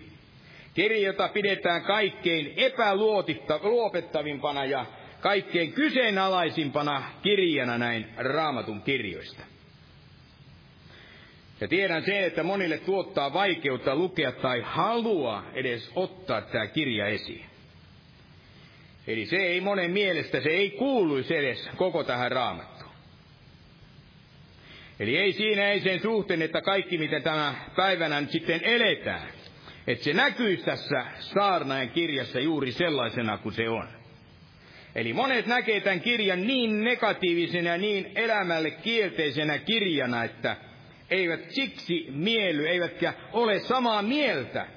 [0.74, 4.86] Kirja, jota pidetään kaikkein epäluopettavimpana ja
[5.22, 9.44] kaikkein kyseenalaisimpana kirjana näin raamatun kirjoista.
[11.62, 17.46] Ja tiedän se, että monille tuottaa vaikeutta lukea tai halua edes ottaa tämä kirja esiin.
[19.08, 22.73] Eli se ei monen mielestä, se ei kuuluisi edes koko tähän raamattuun.
[25.00, 29.28] Eli ei siinä ei sen suhteen, että kaikki miten tämä päivänä sitten eletään,
[29.88, 33.88] että se näkyisi tässä saarnajan kirjassa juuri sellaisena kuin se on.
[34.96, 40.58] Eli monet näkee tämän kirjan niin negatiivisena ja niin elämälle kielteisenä kirjana, että
[41.10, 44.68] eivät siksi miely, eivätkä ole samaa mieltä,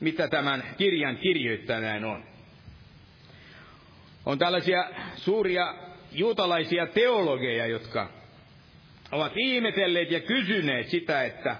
[0.00, 2.24] mitä tämän kirjan kirjoittaneen on.
[4.26, 5.74] On tällaisia suuria
[6.12, 8.17] juutalaisia teologeja, jotka
[9.12, 11.56] ovat ihmetelleet ja kysyneet sitä, että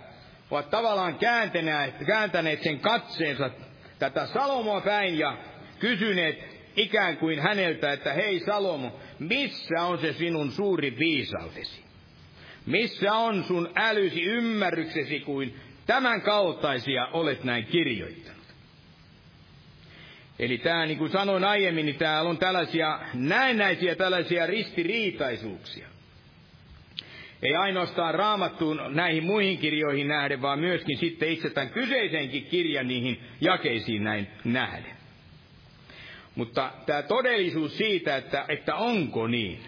[0.51, 3.51] ovat tavallaan kääntäneet, kääntäneet sen katseensa
[3.99, 5.39] tätä Salomoa päin ja
[5.79, 6.39] kysyneet
[6.77, 11.85] ikään kuin häneltä, että hei Salomo, missä on se sinun suuri viisautesi?
[12.67, 15.55] Missä on sun älysi ymmärryksesi, kuin
[15.87, 18.39] tämän kaltaisia olet näin kirjoittanut?
[20.39, 25.89] Eli tämä, niin kuin sanoin aiemmin, niin täällä on tällaisia näennäisiä tällaisia ristiriitaisuuksia.
[27.43, 33.21] Ei ainoastaan raamattuun näihin muihin kirjoihin nähden, vaan myöskin sitten itse tämän kyseisenkin kirjan niihin
[33.41, 34.97] jakeisiin näin nähden.
[36.35, 39.59] Mutta tämä todellisuus siitä, että, että onko niin,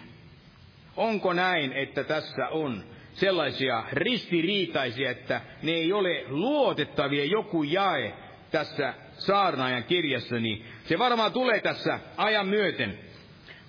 [0.97, 8.13] onko näin, että tässä on sellaisia ristiriitaisia, että ne ei ole luotettavia joku jae
[8.51, 12.99] tässä saarnaajan kirjassa, niin se varmaan tulee tässä ajan myöten.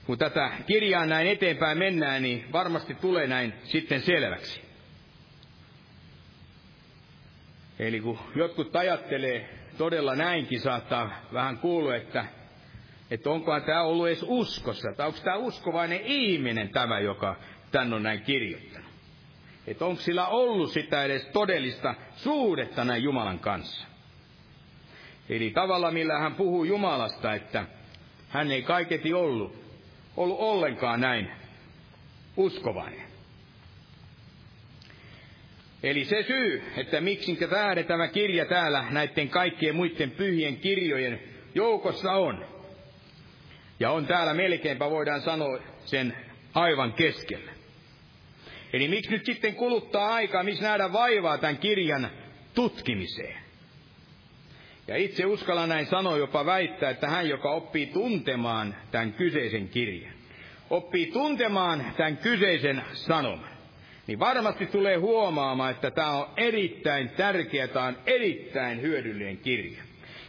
[0.06, 4.62] Kun tätä kirjaa näin eteenpäin mennään, niin varmasti tulee näin sitten selväksi.
[7.78, 9.48] Eli kun jotkut ajattelee,
[9.78, 12.24] todella näinkin saattaa vähän kuulua, että,
[13.10, 17.36] että onkohan tämä ollut edes uskossa, tai onko tämä uskovainen ihminen tämä, joka
[17.70, 18.90] tän on näin kirjoittanut.
[19.66, 23.86] Että onko sillä ollut sitä edes todellista suhdetta näin Jumalan kanssa.
[25.28, 27.66] Eli tavalla, millä hän puhuu Jumalasta, että
[28.28, 29.61] hän ei kaiketi ollut,
[30.16, 31.30] ollut ollenkaan näin
[32.36, 33.12] uskovainen.
[35.82, 41.20] Eli se syy, että miksi tähden tämä kirja täällä näiden kaikkien muiden pyhien kirjojen
[41.54, 42.44] joukossa on.
[43.80, 46.16] Ja on täällä melkeinpä voidaan sanoa sen
[46.54, 47.52] aivan keskellä.
[48.72, 52.10] Eli miksi nyt sitten kuluttaa aikaa, miksi nähdä vaivaa tämän kirjan
[52.54, 53.41] tutkimiseen?
[54.88, 60.14] Ja itse uskallan näin sanoa jopa väittää, että hän, joka oppii tuntemaan tämän kyseisen kirjan,
[60.70, 63.50] oppii tuntemaan tämän kyseisen sanoman,
[64.06, 69.82] niin varmasti tulee huomaamaan, että tämä on erittäin tärkeä, tämä on erittäin hyödyllinen kirja.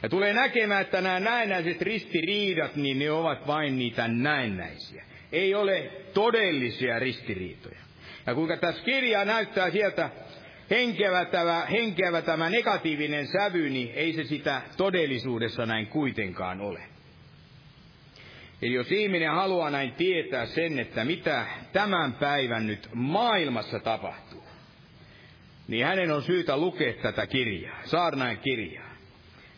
[0.04, 5.04] Ja tulee näkemään, että nämä näennäiset ristiriidat, niin ne ovat vain niitä näennäisiä.
[5.32, 7.80] Ei ole todellisia ristiriitoja.
[8.26, 10.10] Ja kuinka tässä kirja näyttää sieltä
[10.70, 16.80] henkeävä tämä, tämä negatiivinen sävy, niin ei se sitä todellisuudessa näin kuitenkaan ole.
[18.62, 24.44] Eli jos ihminen haluaa näin tietää sen, että mitä tämän päivän nyt maailmassa tapahtuu,
[25.68, 28.94] niin hänen on syytä lukea tätä kirjaa, saarnain kirjaa.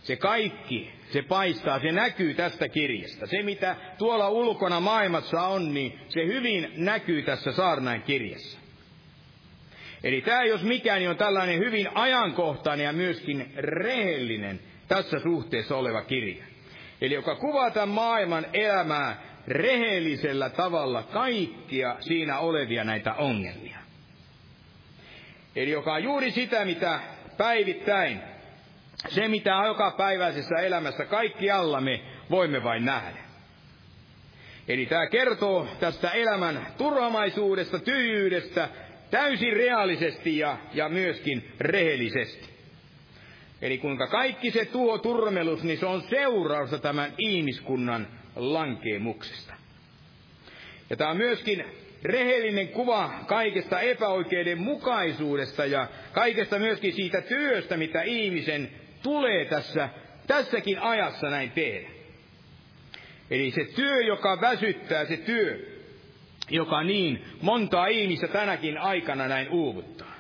[0.03, 3.28] Se kaikki, se paistaa, se näkyy tästä kirjasta.
[3.28, 8.64] Se, mitä tuolla ulkona maailmassa on, niin se hyvin näkyy tässä saarnain kirjassa.
[10.06, 16.01] Eli tämä, jos mikään, niin on tällainen hyvin ajankohtainen ja myöskin rehellinen tässä suhteessa oleva
[16.01, 16.43] kirja.
[17.01, 23.78] Eli joka kuvaa tämän maailman elämää rehellisellä tavalla kaikkia siinä olevia näitä ongelmia.
[25.56, 26.99] Eli joka on juuri sitä, mitä
[27.38, 28.20] päivittäin
[29.08, 33.26] se, mitä joka päiväisessä elämässä kaikkialla me voimme vain nähdä.
[34.68, 38.70] Eli tämä kertoo tästä elämän turhamaisuudesta, tyhjyydestä,
[39.16, 42.49] täysin reaalisesti ja, ja myöskin rehellisesti.
[43.61, 49.53] Eli kuinka kaikki se tuo turmelus, niin se on seurausta tämän ihmiskunnan lankeemuksesta.
[50.89, 51.66] Ja tämä on myöskin
[52.03, 58.70] rehellinen kuva kaikesta epäoikeudenmukaisuudesta ja kaikesta myöskin siitä työstä, mitä ihmisen
[59.03, 59.89] tulee tässä,
[60.28, 61.89] tässäkin ajassa näin tehdä.
[63.32, 65.75] Eli se työ, joka väsyttää, se työ,
[66.50, 70.16] joka niin montaa ihmistä tänäkin aikana näin uuvuttaa.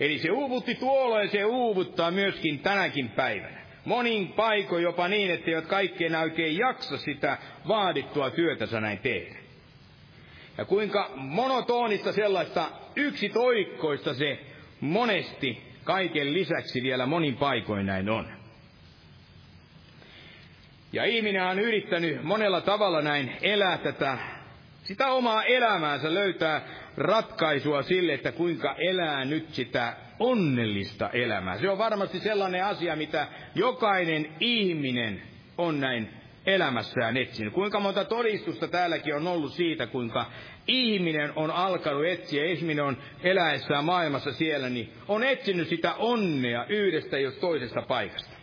[0.00, 3.62] Eli se uuvutti tuolloin, se uuvuttaa myöskin tänäkin päivänä.
[3.84, 7.38] Monin paikoin jopa niin, että eivät kaikkeen oikein jaksa sitä
[7.68, 9.38] vaadittua työtänsä näin tehdä.
[10.58, 14.38] Ja kuinka monotonista sellaista yksitoikkoista se
[14.80, 18.28] monesti kaiken lisäksi vielä monin paikoin näin on.
[20.92, 24.18] Ja ihminen on yrittänyt monella tavalla näin elää tätä,
[24.82, 26.62] sitä omaa elämäänsä, löytää
[26.96, 31.58] ratkaisua sille, että kuinka elää nyt sitä onnellista elämää.
[31.58, 35.22] Se on varmasti sellainen asia, mitä jokainen ihminen
[35.58, 36.10] on näin
[36.46, 37.52] elämässään etsinyt.
[37.52, 40.26] Kuinka monta todistusta täälläkin on ollut siitä, kuinka
[40.66, 47.18] ihminen on alkanut etsiä, ihminen on eläessään maailmassa siellä, niin on etsinyt sitä onnea yhdestä
[47.18, 48.36] jos toisesta paikasta.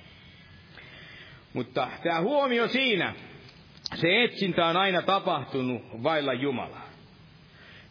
[1.54, 3.14] Mutta tämä huomio siinä,
[3.96, 6.90] se etsintä on aina tapahtunut vailla Jumalaa.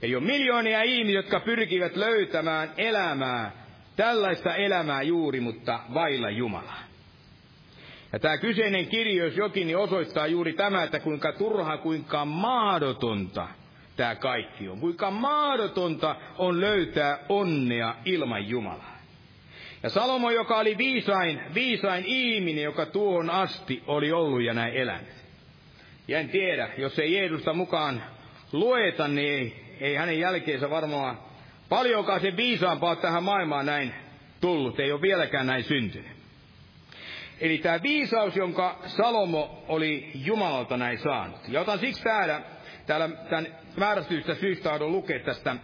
[0.02, 3.52] Eli on miljoonia ihmisiä, jotka pyrkivät löytämään elämää,
[3.96, 6.88] tällaista elämää juuri, mutta vailla Jumalaa.
[8.12, 13.48] Ja tämä kyseinen kirjois jokin osoittaa juuri tämä, että kuinka turha, kuinka mahdotonta
[13.96, 14.80] tämä kaikki on.
[14.80, 18.98] Kuinka mahdotonta on löytää onnea ilman Jumalaa.
[19.82, 25.17] Ja Salomo, joka oli viisain, viisain ihminen, joka tuohon asti oli ollut ja näin elänyt.
[26.08, 28.02] Ja en tiedä, jos ei Jeesusta mukaan
[28.52, 31.18] lueta, niin ei, ei hänen jälkeensä varmaan
[31.68, 33.94] paljonkaan se viisaampaa tähän maailmaan näin
[34.40, 34.80] tullut.
[34.80, 36.18] Ei ole vieläkään näin syntynyt.
[37.40, 41.40] Eli tämä viisaus, jonka Salomo oli Jumalalta näin saanut.
[41.48, 42.40] Ja otan siksi täällä,
[42.86, 43.46] täällä tämän
[43.76, 45.56] määrästystä syystä tahdon lukea tästä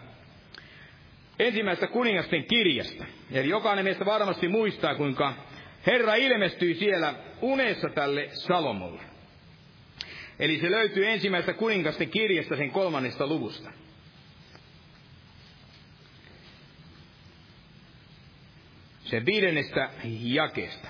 [1.39, 3.05] ensimmäisestä kuningasten kirjasta.
[3.31, 5.33] Eli jokainen meistä varmasti muistaa, kuinka
[5.87, 9.14] Herra ilmestyi siellä unessa tälle Salomolle.
[10.39, 13.71] Eli se löytyy ensimmäisestä kuningasten kirjasta sen kolmannesta luvusta.
[19.03, 19.89] Sen viidennestä
[20.23, 20.87] jakeesta.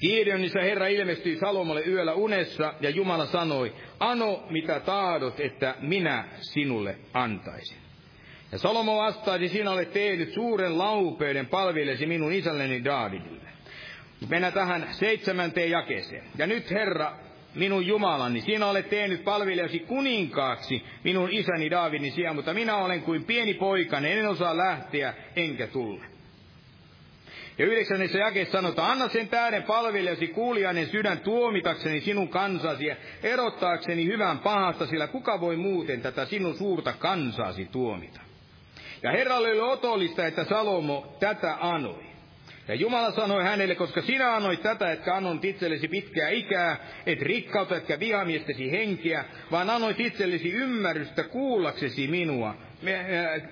[0.00, 6.96] Gideonissa Herra ilmestyi Salomolle yöllä unessa, ja Jumala sanoi, ano mitä tahdot, että minä sinulle
[7.12, 7.78] antaisin.
[8.52, 13.48] Ja Salomo vastaisi, sinä olet tehnyt suuren laupeuden palvillesi minun isälleni Daavidille.
[14.28, 16.24] Mennään tähän seitsemänteen jakeeseen.
[16.38, 17.16] Ja nyt Herra,
[17.54, 23.24] minun Jumalani, sinä olet tehnyt palvelijasi kuninkaaksi minun isäni Daavidin sijaan, mutta minä olen kuin
[23.24, 26.04] pieni poikani, en osaa lähteä enkä tulla.
[27.58, 34.04] Ja yhdeksännessä jakeessa sanotaan, anna sen tähden palvelijasi kuulijainen sydän tuomitakseni sinun kansasi ja erottaakseni
[34.04, 38.20] hyvän pahasta, sillä kuka voi muuten tätä sinun suurta kansaasi tuomita.
[39.02, 42.13] Ja Herralle oli otollista, että Salomo tätä anoi.
[42.68, 47.76] Ja Jumala sanoi hänelle, koska sinä annoit tätä, että annoit itsellesi pitkää ikää, et rikkautta,
[47.76, 52.56] etkä vihamiestesi henkiä, vaan annoit itsellesi ymmärrystä kuullaksesi minua,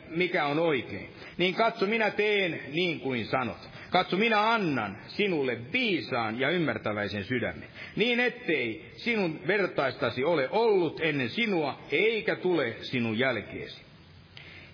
[0.08, 1.10] mikä on oikein.
[1.36, 3.68] Niin katso, minä teen niin kuin sanot.
[3.90, 11.30] Katso, minä annan sinulle viisaan ja ymmärtäväisen sydämen, niin ettei sinun vertaistasi ole ollut ennen
[11.30, 13.82] sinua, eikä tule sinun jälkeesi.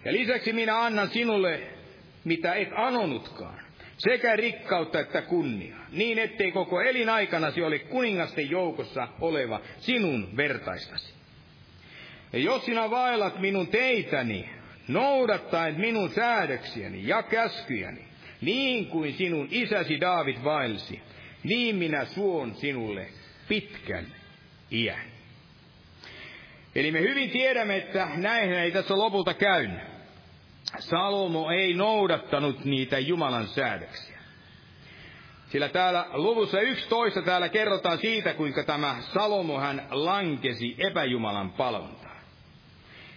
[0.05, 1.61] Ja lisäksi minä annan sinulle,
[2.25, 3.68] mitä et anonutkaan,
[3.99, 11.15] sekä rikkautta että kunniaa, niin ettei koko elinaikanasi ole kuningasten joukossa oleva sinun vertaistasi.
[12.33, 14.51] Ja jos sinä vaellat minun teitäni,
[14.89, 18.05] noudattaen minun säädöksiäni ja käskyjäni,
[18.41, 21.01] niin kuin sinun isäsi Daavid vaelsi,
[21.45, 23.07] niin minä suon sinulle
[23.49, 24.07] pitkän
[24.73, 25.19] iän.
[26.75, 29.98] Eli me hyvin tiedämme, että näin ei tässä lopulta käynyt.
[30.79, 34.19] Salomo ei noudattanut niitä Jumalan säädöksiä.
[35.49, 42.17] Sillä täällä luvussa 11 täällä kerrotaan siitä, kuinka tämä Salomo hän lankesi epäjumalan palvontaan.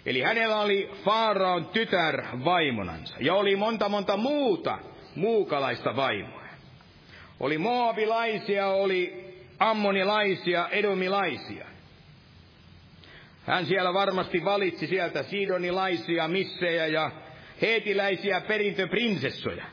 [0.06, 4.78] Eli hänellä oli Faaraon tytär vaimonansa ja oli monta monta muuta
[5.16, 6.42] muukalaista vaimoa.
[7.40, 11.66] Oli moabilaisia, oli ammonilaisia, edomilaisia.
[13.46, 17.12] Hän siellä varmasti valitsi sieltä sidonilaisia, missejä ja
[17.62, 19.66] heetiläisiä perintöprinsessoja.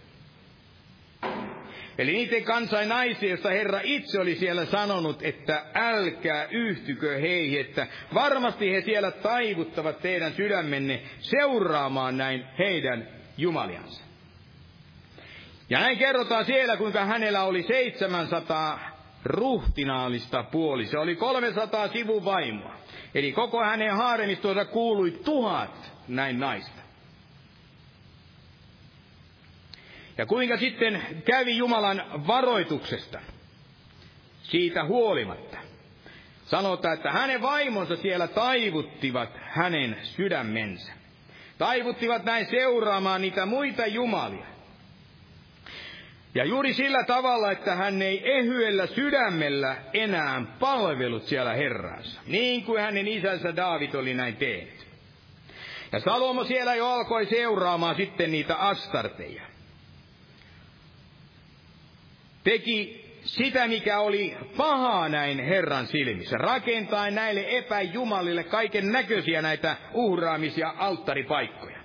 [1.99, 7.87] Eli niiden kansain naisia, joista Herra itse oli siellä sanonut, että älkää yhtykö heihin, että
[8.15, 14.05] varmasti he siellä taivuttavat teidän sydämenne seuraamaan näin heidän jumaliansa.
[15.71, 18.81] Ja näin kerrotaan siellä, kuinka hänellä oli 700
[19.25, 20.87] ruhtinaalista puoli.
[20.87, 22.75] Se oli 300 sivun vaimoa.
[23.15, 26.78] Eli koko hänen haaremistoonsa kuului tuhat näin naista.
[30.19, 33.21] Ja kuinka sitten kävi Jumalan varoituksesta
[34.43, 35.59] siitä huolimatta?
[36.47, 40.93] Sanotaan, että hänen vaimonsa siellä taivuttivat hänen sydämensä.
[41.59, 44.47] Taivuttivat näin seuraamaan niitä muita jumalia.
[46.35, 52.83] Ja juuri sillä tavalla, että hän ei ehyellä sydämellä enää palvelut siellä Herransa, niin kuin
[52.83, 54.87] hänen isänsä Daavid oli näin tehnyt.
[55.93, 59.48] Ja Salomo siellä jo alkoi seuraamaan sitten niitä astarteja.
[62.49, 70.75] Teki sitä, mikä oli pahaa näin Herran silmissä, rakentaa näille epäjumalille kaiken näköisiä näitä uhraamisia
[70.79, 71.79] alttaripaikkoja.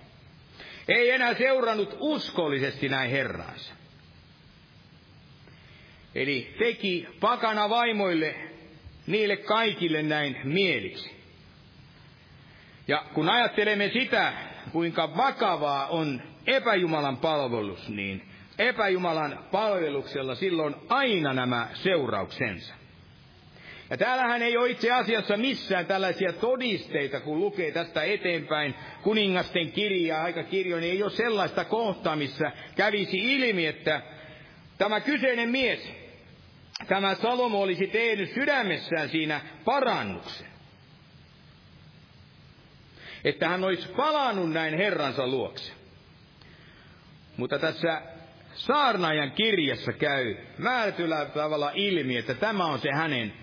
[0.88, 3.74] Ei enää seurannut uskollisesti näin Herransa.
[6.16, 8.36] Eli teki pakana vaimoille
[9.08, 11.12] niille kaikille näin mieliksi.
[12.88, 14.34] Ja kun ajattelemme sitä,
[14.72, 22.74] kuinka vakavaa on epäjumalan palvelus, niin epäjumalan palveluksella silloin aina nämä seurauksensa.
[23.90, 30.24] Ja täällähän ei ole itse asiassa missään tällaisia todisteita, kun lukee tästä eteenpäin kuningasten kirjaa,
[30.24, 34.02] aika kirjo, niin ei ole sellaista kohtaa, missä kävisi ilmi, että
[34.78, 35.92] tämä kyseinen mies,
[36.88, 40.48] tämä Salomo olisi tehnyt sydämessään siinä parannuksen.
[43.24, 45.74] Että hän olisi palannut näin Herransa luokse.
[47.38, 48.02] Mutta tässä
[48.56, 53.34] saarnaajan kirjassa käy määrätyllä tavalla ilmi, että tämä on se hänen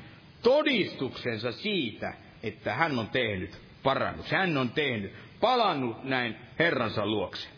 [0.42, 4.30] todistuksensa siitä, että hän on tehnyt parannus.
[4.30, 7.48] Hän on tehnyt, palannut näin Herransa luokse.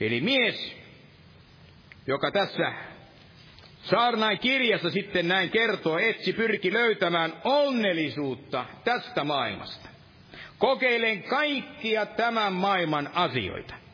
[0.00, 0.76] Eli mies,
[2.06, 2.72] joka tässä
[3.82, 9.88] saarnain kirjassa sitten näin kertoo, etsi pyrki löytämään onnellisuutta tästä maailmasta.
[10.58, 13.85] Kokeilen kaikkia tämän maailman asioita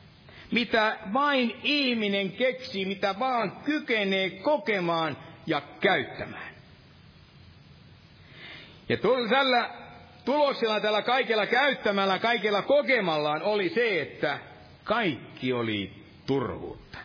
[0.52, 6.52] mitä vain ihminen keksii, mitä vaan kykenee kokemaan ja käyttämään.
[8.88, 8.96] Ja
[9.30, 9.70] tällä
[10.24, 14.38] tuloksella tällä kaikella käyttämällä, kaikella kokemallaan oli se, että
[14.84, 15.92] kaikki oli
[16.26, 16.98] turhuutta.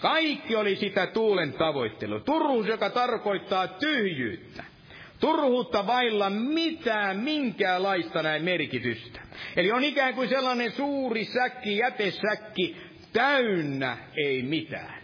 [0.00, 2.20] Kaikki oli sitä tuulen tavoittelua.
[2.20, 4.64] Turhuus, joka tarkoittaa tyhjyyttä.
[5.20, 9.20] Turhuutta vailla mitään, minkäänlaista näin merkitystä.
[9.56, 12.76] Eli on ikään kuin sellainen suuri säkki, jätesäkki,
[13.12, 15.00] täynnä ei mitään.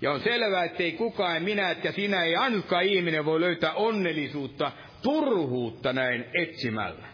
[0.00, 4.72] Ja on selvää, että ei kukaan, minä että sinä, ei ainutkaan ihminen voi löytää onnellisuutta,
[5.02, 7.06] turhuutta näin etsimällä.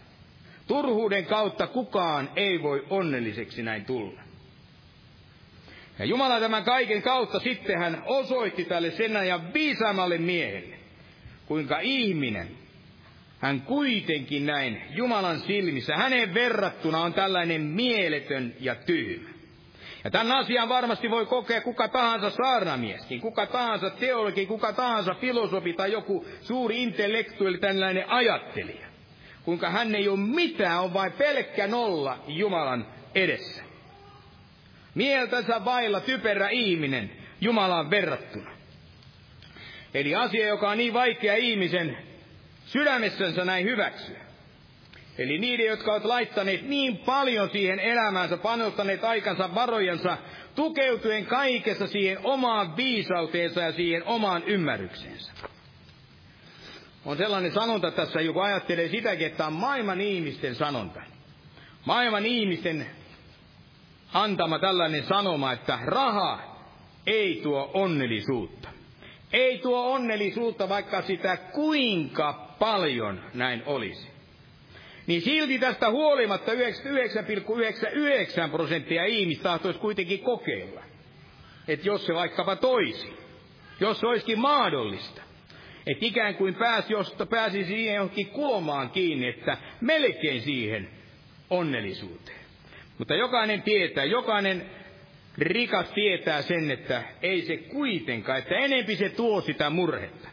[0.67, 4.21] Turhuuden kautta kukaan ei voi onnelliseksi näin tulla.
[5.99, 10.75] Ja Jumala tämän kaiken kautta sitten hän osoitti tälle sen ajan viisaammalle miehelle,
[11.45, 12.47] kuinka ihminen,
[13.43, 19.29] hän kuitenkin näin Jumalan silmissä, hänen verrattuna on tällainen mieletön ja tyhmä.
[20.03, 25.73] Ja tämän asian varmasti voi kokea kuka tahansa saarnamieskin, kuka tahansa teologi, kuka tahansa filosofi
[25.73, 28.87] tai joku suuri intellektuelli, tällainen ajattelija.
[29.45, 33.63] Kuinka hän ei ole mitään, on vain pelkkä nolla Jumalan edessä.
[34.95, 38.51] Mieltänsä vailla typerä ihminen Jumalaan verrattuna.
[39.93, 42.12] Eli asia, joka on niin vaikea ihmisen
[42.73, 44.19] sydämessänsä näin hyväksyä.
[45.17, 50.17] Eli niiden, jotka ovat laittaneet niin paljon siihen elämäänsä, panostaneet aikansa varojensa,
[50.55, 55.31] tukeutuen kaikessa siihen omaan viisauteensa ja siihen omaan ymmärrykseensä.
[57.05, 61.01] On sellainen sanonta tässä, joka ajattelee sitäkin, että on maailman ihmisten sanonta.
[61.85, 62.85] Maailman ihmisten
[64.13, 66.39] antama tällainen sanoma, että raha
[67.07, 68.69] ei tuo onnellisuutta.
[69.33, 74.07] Ei tuo onnellisuutta, vaikka sitä kuinka paljon näin olisi.
[75.07, 76.59] Niin silti tästä huolimatta 99,99
[78.51, 80.83] prosenttia ihmistä tahtoisi kuitenkin kokeilla.
[81.67, 83.13] Että jos se vaikkapa toisi,
[83.79, 85.21] jos se olisikin mahdollista,
[85.87, 90.89] että ikään kuin pääsi, josta pääsi siihen johonkin kulmaan kiinni, että melkein siihen
[91.49, 92.39] onnellisuuteen.
[92.97, 94.69] Mutta jokainen tietää, jokainen
[95.37, 100.29] rikas tietää sen, että ei se kuitenkaan, että enempi se tuo sitä murhetta.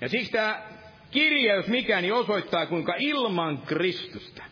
[0.00, 0.67] Ja siksi tämä
[1.10, 4.42] kirja, jos mikä, niin osoittaa, kuinka ilman Kristusta,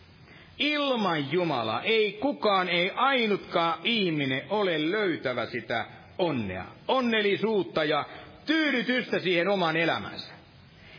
[0.59, 5.85] ilman Jumalaa, ei kukaan, ei ainutkaan ihminen ole löytävä sitä
[6.17, 8.05] onnea, onnellisuutta ja
[8.45, 10.33] tyydytystä siihen oman elämänsä.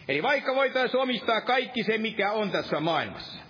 [0.08, 3.48] Eli vaikka voitaisiin omistaa kaikki se, mikä on tässä maailmassa,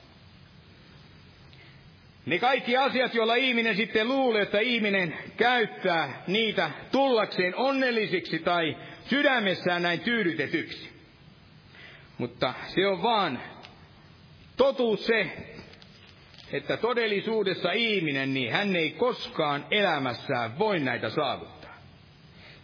[2.29, 8.77] Ne kaikki asiat, joilla ihminen sitten luulee, että ihminen käyttää niitä tullakseen onnellisiksi tai
[9.11, 10.98] sydämessään näin tyydytetyksi.
[12.19, 13.43] Mutta se on vaan
[14.57, 15.31] totuus se,
[16.53, 21.59] että todellisuudessa ihminen, niin hän ei koskaan elämässään voi näitä saavuttaa.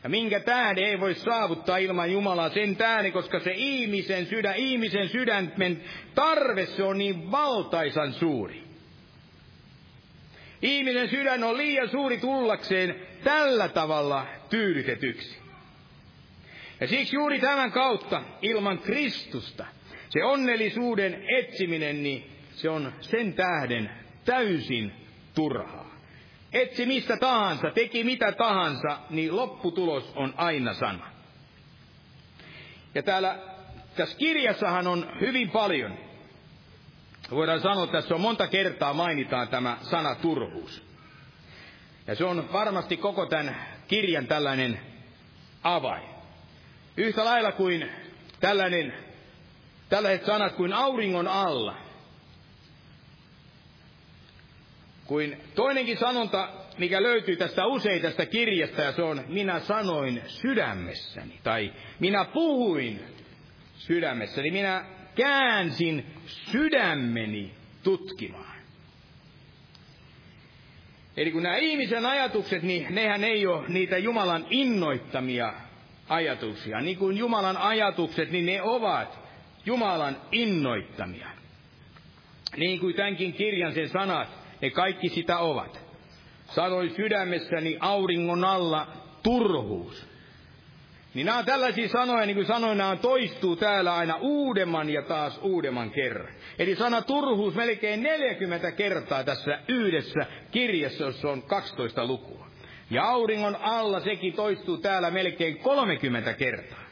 [0.02, 5.08] Ja minkä tähden ei voi saavuttaa ilman Jumalaa sen tähden, koska se ihmisen sydän, ihmisen
[5.08, 5.84] sydämen
[6.14, 8.64] tarve, se on niin valtaisan suuri.
[10.62, 12.94] Ihmisen sydän on liian suuri tullakseen
[13.24, 15.43] tällä tavalla tyydytetyksi.
[16.80, 19.66] Ja siksi juuri tämän kautta, ilman Kristusta,
[20.08, 23.90] se onnellisuuden etsiminen, niin se on sen tähden
[24.24, 24.92] täysin
[25.34, 25.94] turhaa.
[26.52, 31.06] Etsi mistä tahansa, teki mitä tahansa, niin lopputulos on aina sama.
[32.94, 33.38] Ja täällä
[33.96, 35.98] tässä kirjassahan on hyvin paljon.
[37.30, 40.82] Voidaan sanoa, että tässä on monta kertaa mainitaan tämä sana turhuus.
[42.06, 43.56] Ja se on varmasti koko tämän
[43.88, 44.80] kirjan tällainen
[45.62, 46.13] avain.
[46.96, 47.90] Yhtä lailla kuin
[48.40, 48.94] tällainen,
[49.88, 51.76] tällaiset sanat kuin auringon alla.
[55.04, 61.40] Kuin toinenkin sanonta, mikä löytyy tästä usein tästä kirjasta, ja se on minä sanoin sydämessäni,
[61.42, 63.04] tai minä puhuin
[63.74, 64.84] sydämessäni, minä
[65.14, 68.54] käänsin sydämeni tutkimaan.
[71.16, 75.54] Eli kun nämä ihmisen ajatukset, niin nehän ei ole niitä Jumalan innoittamia
[76.08, 76.80] ajatuksia.
[76.80, 79.18] Niin kuin Jumalan ajatukset, niin ne ovat
[79.66, 81.28] Jumalan innoittamia.
[82.56, 84.28] Niin kuin tämänkin kirjan sen sanat,
[84.62, 85.80] ne kaikki sitä ovat.
[86.46, 88.86] Sanoi sydämessäni auringon alla
[89.22, 90.06] turhuus.
[91.14, 95.38] Niin nämä on tällaisia sanoja, niin kuin sanoin, nämä toistuu täällä aina uudemman ja taas
[95.42, 96.34] uudemman kerran.
[96.58, 102.46] Eli sana turhuus melkein 40 kertaa tässä yhdessä kirjassa, jossa on 12 lukua.
[102.90, 106.84] Ja auringon alla sekin toistuu täällä melkein 30 kertaa.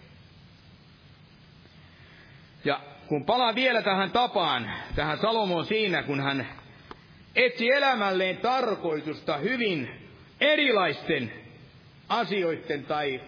[2.65, 6.49] Ja kun palaan vielä tähän tapaan, tähän Salomon siinä, kun hän
[7.37, 9.91] etsi elämälleen tarkoitusta hyvin
[10.41, 11.33] erilaisten
[12.09, 13.21] asioiden tai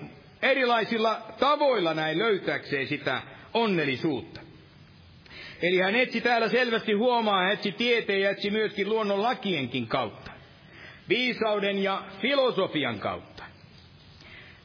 [0.43, 3.23] erilaisilla tavoilla näin löytääkseen sitä
[3.55, 4.41] onnellisuutta.
[5.62, 10.34] Eli hän etsi täällä selvästi huomaa, hän etsi tieteen ja etsi myöskin luonnon lakienkin kautta.
[11.09, 13.44] Viisauden ja filosofian kautta.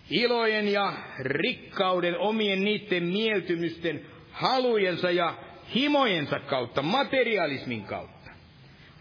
[0.10, 5.36] Ilojen ja rikkauden omien niiden mieltymysten halujensa ja
[5.76, 8.20] himojensa kautta, materialismin kautta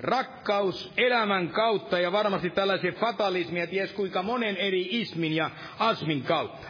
[0.00, 6.22] rakkaus elämän kautta ja varmasti tällaisen fatalismin ja ties kuinka monen eri ismin ja asmin
[6.22, 6.68] kautta.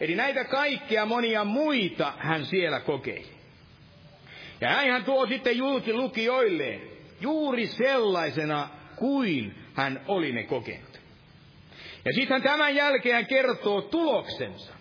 [0.00, 3.32] Eli näitä kaikkia monia muita hän siellä kokeili.
[4.60, 6.80] Ja hän tuo sitten julki lukijoilleen
[7.20, 11.00] juuri sellaisena kuin hän oli ne kokenut.
[12.04, 14.72] Ja sitten tämän jälkeen hän kertoo tuloksensa.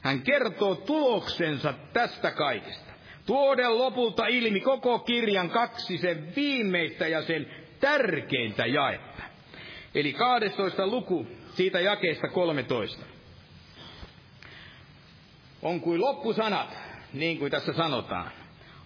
[0.00, 2.88] Hän kertoo tuloksensa tästä kaikesta
[3.28, 7.46] tuoden lopulta ilmi koko kirjan kaksi sen viimeistä ja sen
[7.80, 9.22] tärkeintä jaetta.
[9.94, 13.04] Eli 12 luku siitä jakeesta 13.
[15.62, 16.76] On kuin loppusanat,
[17.12, 18.30] niin kuin tässä sanotaan.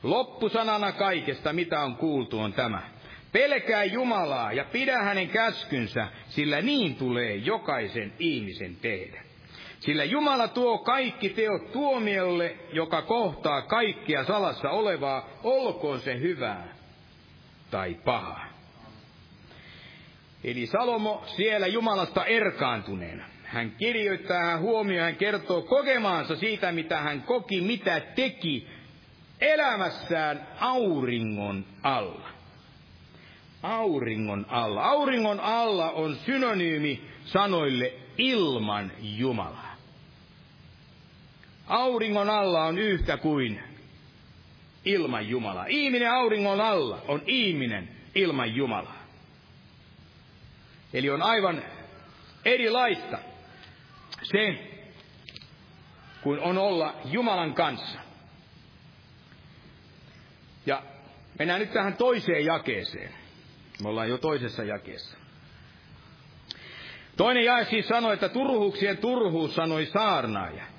[0.02, 2.82] Loppusanana kaikesta, mitä on kuultu, on tämä.
[3.32, 9.22] Pelkää Jumalaa ja pidä hänen käskynsä, sillä niin tulee jokaisen ihmisen tehdä.
[9.80, 16.74] Sillä Jumala tuo kaikki teot tuomiolle, joka kohtaa kaikkia salassa olevaa, olkoon se hyvää
[17.70, 18.46] tai pahaa.
[20.44, 23.24] Eli Salomo siellä Jumalasta erkaantuneena.
[23.44, 28.68] Hän kirjoittaa, hän huomioi, hän kertoo kokemaansa siitä, mitä hän koki, mitä teki
[29.40, 32.31] elämässään auringon alla.
[33.62, 34.84] Auringon alla.
[34.84, 39.72] Auringon alla on synonyymi sanoille ilman Jumalaa
[41.72, 43.62] auringon alla on yhtä kuin
[44.84, 45.66] ilman Jumalaa.
[45.68, 49.02] Ihminen auringon alla on ihminen ilman Jumalaa.
[50.92, 51.62] Eli on aivan
[52.44, 53.18] erilaista
[54.22, 54.68] se,
[56.22, 57.98] kuin on olla Jumalan kanssa.
[60.66, 60.82] Ja
[61.38, 63.21] mennään nyt tähän toiseen jakeeseen.
[63.82, 65.16] Me ollaan jo toisessa jakeessa.
[67.16, 70.72] Toinen jae siis sanoi, että turhuuksien turhuus sanoi saarnaaja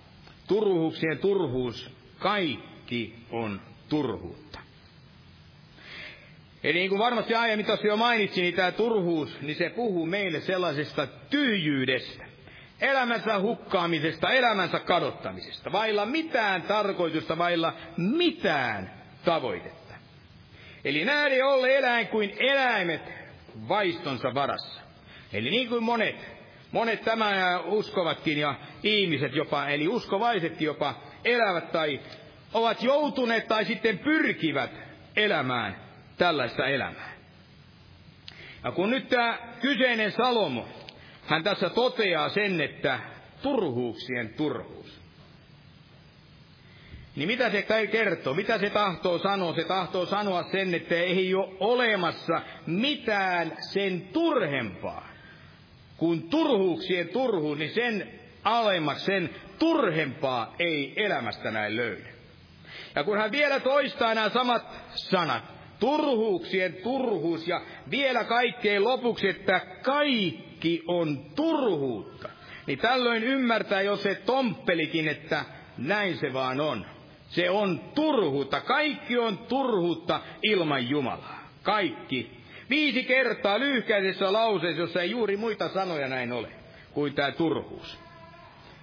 [0.48, 4.60] turhuuksien turhuus, kaikki on turhuutta.
[6.64, 10.42] Eli niin kuin varmasti aiemmin tuossa jo mainitsin, niin tämä turhuus, niin se puhuu meille
[10.42, 12.26] sellaisesta tyhjyydestä,
[12.82, 18.92] elämänsä hukkaamisesta, elämänsä kadottamisesta, vailla mitään tarkoitusta, vailla mitään
[19.26, 19.83] tavoitetta.
[20.86, 23.02] Eli näin ole eläin kuin eläimet
[23.70, 24.82] vaistonsa varassa.
[25.34, 26.16] Eli niin kuin monet,
[26.72, 32.00] monet tämä uskovatkin ja ihmiset jopa, eli uskovaisetkin jopa elävät tai
[32.54, 34.72] ovat joutuneet tai sitten pyrkivät
[35.16, 35.76] elämään
[36.18, 37.14] tällaista elämää.
[38.64, 40.68] Ja kun nyt tämä kyseinen Salomo,
[41.26, 43.00] hän tässä toteaa sen, että
[43.42, 45.03] turhuuksien turhuus.
[47.16, 48.34] Niin mitä se kertoo?
[48.34, 49.56] Mitä se tahtoo sanoa?
[49.56, 55.10] Se tahtoo sanoa sen, että ei ole olemassa mitään sen turhempaa.
[55.98, 62.06] Kun turhuuksien turhuus, niin sen alemmaksi, sen turhempaa ei elämästä näin löydy.
[62.96, 65.44] Ja kun hän vielä toistaa nämä samat sanat,
[65.80, 67.62] turhuuksien turhuus ja
[67.92, 72.30] vielä kaikkein lopuksi, että kaikki on turhuutta,
[72.68, 75.46] niin tällöin ymmärtää jo se tomppelikin, että
[75.78, 76.93] näin se vaan on.
[77.34, 78.62] Se on turhuutta.
[78.62, 81.40] Kaikki on turhuutta ilman Jumalaa.
[81.64, 82.44] Kaikki.
[82.70, 86.48] Viisi kertaa lyhkäisessä lauseessa, jossa ei juuri muita sanoja näin ole,
[86.92, 88.00] kuin tämä turhuus.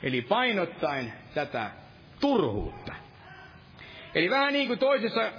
[0.02, 1.70] Eli painottaen tätä
[2.20, 2.94] turhuutta.
[4.14, 5.32] Eli vähän niin kuin toisessa,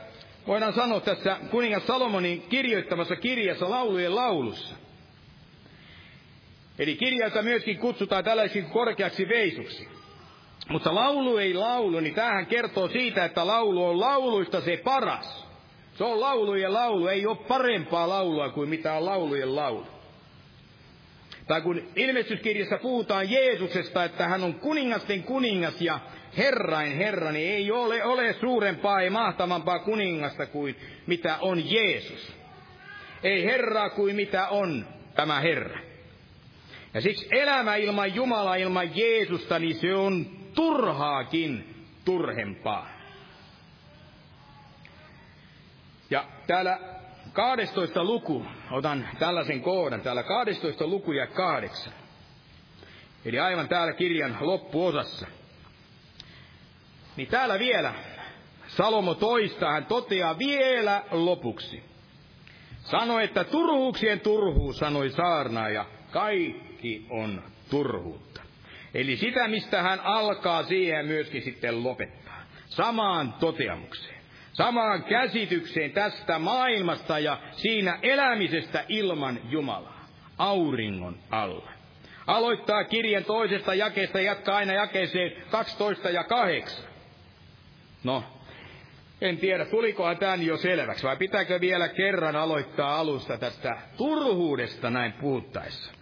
[0.48, 4.76] voidaan sanoa tässä kuningas Salomonin kirjoittamassa kirjassa laulujen laulussa.
[6.80, 10.01] Eli kirjassa myöskin kutsutaan tällaisiin korkeaksi veisuksi.
[10.70, 15.48] Mutta laulu ei laulu, niin tähän kertoo siitä, että laulu on lauluista se paras.
[15.94, 19.88] Se on laulujen laulu, ei ole parempaa laulua kuin mitä on laulujen laulu.
[21.48, 26.00] Tai kun ilmestyskirjassa puhutaan Jeesuksesta, että hän on kuningasten kuningas ja
[26.38, 30.76] Herrain Herra, niin ei ole, ole suurempaa, ei mahtavampaa kuningasta kuin
[31.08, 32.34] mitä on Jeesus.
[33.24, 34.86] Ei Herraa kuin mitä on
[35.16, 35.80] tämä Herra.
[36.94, 42.90] Ja siksi elämä ilman Jumalaa, ilman Jeesusta, niin se on turhaakin turhempaa.
[46.10, 46.80] Ja täällä
[47.34, 51.94] 12 luku, otan tällaisen kohdan, täällä 12 luku ja 8.
[53.26, 55.28] Eli aivan täällä kirjan loppuosassa.
[57.18, 57.94] Niin täällä vielä
[58.78, 61.84] Salomo toistaa, hän toteaa vielä lopuksi.
[62.80, 68.31] Sanoi, että turhuuksien turhuus, sanoi saarnaaja, kaikki on turhuutta.
[68.94, 72.42] Eli sitä, mistä hän alkaa, siihen myöskin sitten lopettaa.
[72.66, 74.22] Samaan toteamukseen.
[74.54, 80.06] Samaan käsitykseen tästä maailmasta ja siinä elämisestä ilman Jumalaa.
[80.38, 81.72] Auringon alla.
[82.28, 86.86] Aloittaa kirjan toisesta jakeesta ja jatkaa aina jakeeseen 12 ja 8.
[88.04, 88.24] No,
[89.22, 95.14] en tiedä, tulikohan tämän jo selväksi, vai pitääkö vielä kerran aloittaa alusta tästä turhuudesta näin
[95.14, 96.01] puhuttaessa?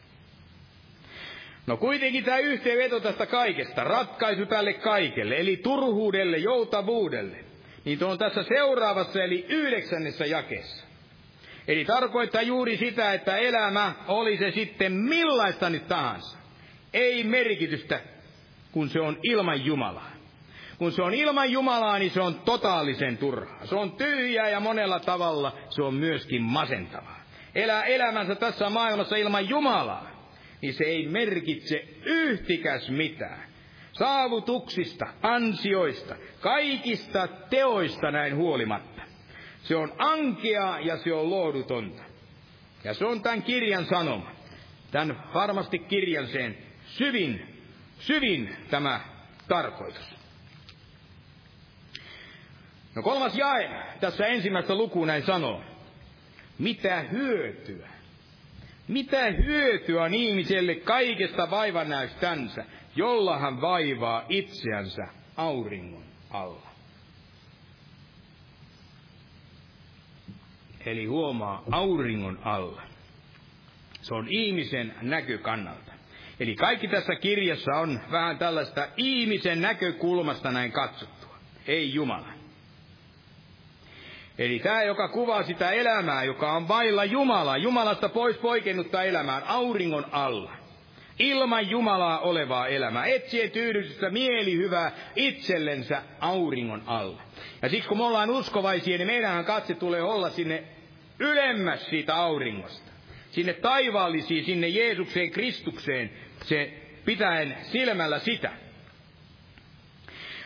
[1.68, 7.38] No kuitenkin tämä yhteenveto tästä kaikesta, ratkaisu tälle kaikelle, eli turhuudelle, joutavuudelle,
[7.86, 10.86] niin on tässä seuraavassa, eli yhdeksännessä jakeessa.
[11.68, 16.38] Eli tarkoittaa juuri sitä, että elämä oli se sitten millaista nyt tahansa.
[16.94, 18.00] Ei merkitystä,
[18.72, 20.12] kun se on ilman Jumalaa.
[20.78, 23.66] Kun se on ilman Jumalaa, niin se on totaalisen turhaa.
[23.66, 27.20] Se on tyhjää ja monella tavalla se on myöskin masentavaa.
[27.56, 30.09] Elää elämänsä tässä maailmassa ilman Jumalaa,
[30.62, 33.50] niin se ei merkitse yhtikäs mitään.
[33.94, 39.02] Saavutuksista, ansioista, kaikista teoista näin huolimatta.
[39.64, 42.04] Se on ankea ja se on lohdutonta.
[42.84, 44.32] Ja se on tämän kirjan sanoma.
[44.92, 47.62] Tämän varmasti kirjan sen syvin,
[48.00, 49.02] syvin tämä
[49.48, 50.16] tarkoitus.
[52.96, 53.70] No kolmas jae
[54.00, 55.64] tässä ensimmäistä lukuun näin sanoo.
[56.58, 57.99] Mitä hyötyä?
[58.90, 65.08] Mitä hyötyä on ihmiselle kaikesta vaivannäystänsä, jolla hän vaivaa itseänsä
[65.38, 66.70] auringon alla?
[70.86, 72.82] Eli huomaa auringon alla.
[74.02, 75.92] Se on ihmisen näkökannalta.
[76.40, 81.36] Eli kaikki tässä kirjassa on vähän tällaista ihmisen näkökulmasta näin katsottua,
[81.68, 82.39] ei Jumala.
[84.40, 90.06] Eli tämä, joka kuvaa sitä elämää, joka on vailla Jumalaa, Jumalasta pois poikennutta elämään, auringon
[90.12, 90.52] alla.
[91.20, 97.22] Ilman Jumalaa olevaa elämää, etsien tyydytystä mielihyvää itsellensä auringon alla.
[97.62, 100.64] Ja siksi kun me ollaan uskovaisia, niin meidänhän katse tulee olla sinne
[101.20, 102.92] ylemmäs siitä auringosta.
[103.32, 106.10] Sinne taivaallisiin, sinne Jeesukseen, Kristukseen,
[106.44, 106.74] se
[107.06, 108.52] pitäen silmällä sitä.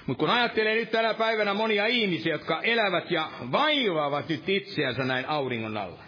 [0.06, 5.30] Mutta kun ajattelee nyt tänä päivänä monia ihmisiä, jotka elävät ja vaivaavat nyt itseänsä näin
[5.30, 6.04] auringon alla.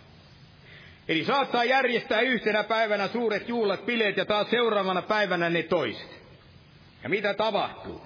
[1.07, 6.21] Eli saattaa järjestää yhtenä päivänä suuret juhlat, bileet ja taas seuraavana päivänä ne toiset.
[7.03, 8.01] Ja mitä tapahtuu?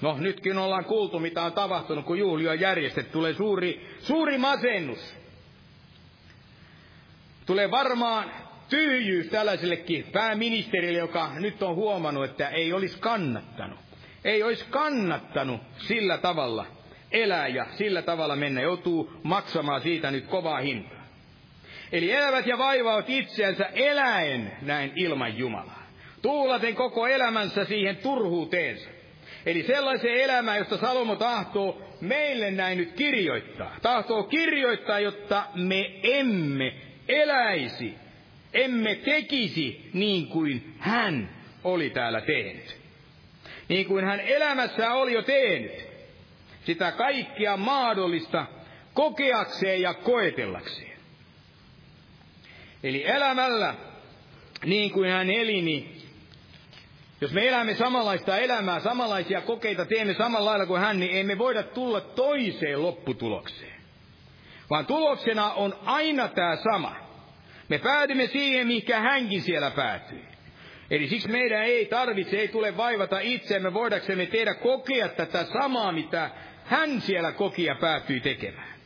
[0.00, 3.12] No nytkin ollaan kuultu, mitä on tapahtunut, kun juhli on järjestetty.
[3.12, 5.14] Tulee suuri, suuri masennus.
[7.46, 8.30] Tulee varmaan
[8.68, 13.91] tyhjyys tällaisillekin pääministerille, joka nyt on huomannut, että ei olisi kannattanut.
[14.24, 16.66] Ei olisi kannattanut sillä tavalla
[17.10, 18.60] elää ja sillä tavalla mennä.
[18.60, 21.02] Joutuu maksamaan siitä nyt kovaa hintaa.
[21.92, 25.82] Eli elävät ja vaivaat itseänsä eläen näin ilman Jumalaa.
[26.22, 28.90] Tuulaten koko elämänsä siihen turhuuteensa.
[29.46, 33.76] Eli sellaisen elämään, josta Salomo tahtoo meille näin nyt kirjoittaa.
[33.82, 36.74] Tahtoo kirjoittaa, jotta me emme
[37.08, 37.94] eläisi,
[38.54, 41.28] emme tekisi niin kuin hän
[41.64, 42.81] oli täällä tehnyt.
[43.72, 45.72] Niin kuin hän elämässä oli jo tehnyt.
[46.64, 48.46] Sitä kaikkia mahdollista
[48.94, 50.98] kokeakseen ja koetellakseen.
[52.82, 53.74] Eli elämällä,
[54.64, 56.02] niin kuin hän eli, niin
[57.20, 61.62] jos me elämme samanlaista elämää, samanlaisia kokeita teemme samalla lailla kuin hän, niin emme voida
[61.62, 63.82] tulla toiseen lopputulokseen.
[64.70, 66.96] Vaan tuloksena on aina tämä sama.
[67.68, 70.31] Me päädymme siihen, mikä hänkin siellä päätyi.
[70.92, 76.30] Eli siksi meidän ei tarvitse, ei tule vaivata itseämme, voidaksemme tehdä kokea tätä samaa, mitä
[76.64, 78.78] hän siellä koki ja päätyi tekemään.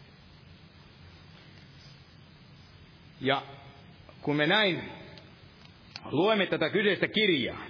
[3.20, 3.42] Ja
[4.22, 4.82] kun me näin
[6.04, 7.66] luemme tätä kyseistä kirjaa,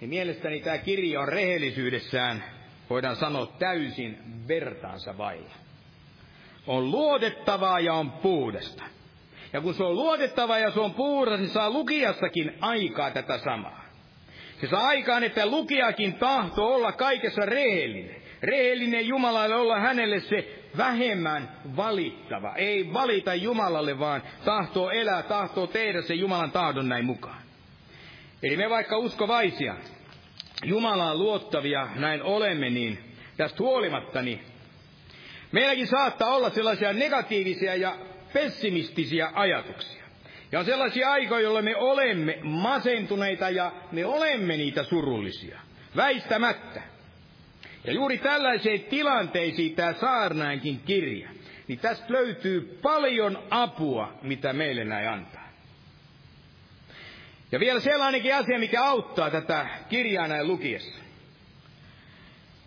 [0.00, 2.44] niin mielestäni tämä kirja on rehellisyydessään,
[2.90, 4.18] voidaan sanoa, täysin
[4.48, 5.54] vertaansa vailla.
[6.66, 8.84] On luotettavaa ja on puudesta.
[9.54, 13.84] Ja kun se on luotettava ja se on puhdas, niin saa lukijassakin aikaa tätä samaa.
[14.60, 18.16] Se saa aikaan, että lukijakin tahto olla kaikessa rehellinen.
[18.42, 22.54] Rehellinen Jumalalle olla hänelle se vähemmän valittava.
[22.56, 27.42] Ei valita Jumalalle, vaan tahtoo elää, tahtoo tehdä se Jumalan tahdon näin mukaan.
[28.42, 29.74] Eli me vaikka uskovaisia,
[30.64, 32.98] Jumalaan luottavia näin olemme, niin
[33.36, 34.40] tästä huolimatta, niin
[35.52, 37.96] meilläkin saattaa olla sellaisia negatiivisia ja
[38.34, 40.04] pessimistisiä ajatuksia.
[40.52, 45.60] Ja sellaisia aikoja, jolloin me olemme masentuneita ja me olemme niitä surullisia.
[45.96, 46.82] Väistämättä.
[47.84, 51.28] Ja juuri tällaiseen tilanteisiin tämä saarnainkin kirja.
[51.68, 55.48] Niin tästä löytyy paljon apua, mitä meille näin antaa.
[57.52, 61.00] Ja vielä sellainenkin asia, mikä auttaa tätä kirjaa näin lukiessa.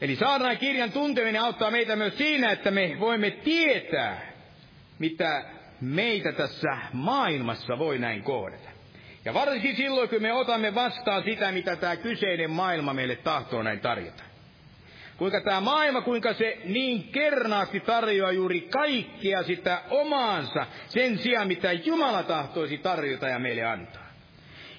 [0.02, 4.32] Eli saarnaan kirjan tunteminen auttaa meitä myös siinä, että me voimme tietää,
[5.00, 8.70] mitä meitä tässä maailmassa voi näin kohdata.
[9.26, 13.80] Ja varsinkin silloin, kun me otamme vastaan sitä, mitä tämä kyseinen maailma meille tahtoo näin
[13.80, 14.24] tarjota.
[15.18, 21.72] Kuinka tämä maailma, kuinka se niin kernaasti tarjoaa juuri kaikkea sitä omaansa sen sijaan, mitä
[21.72, 24.08] Jumala tahtoisi tarjota ja meille antaa.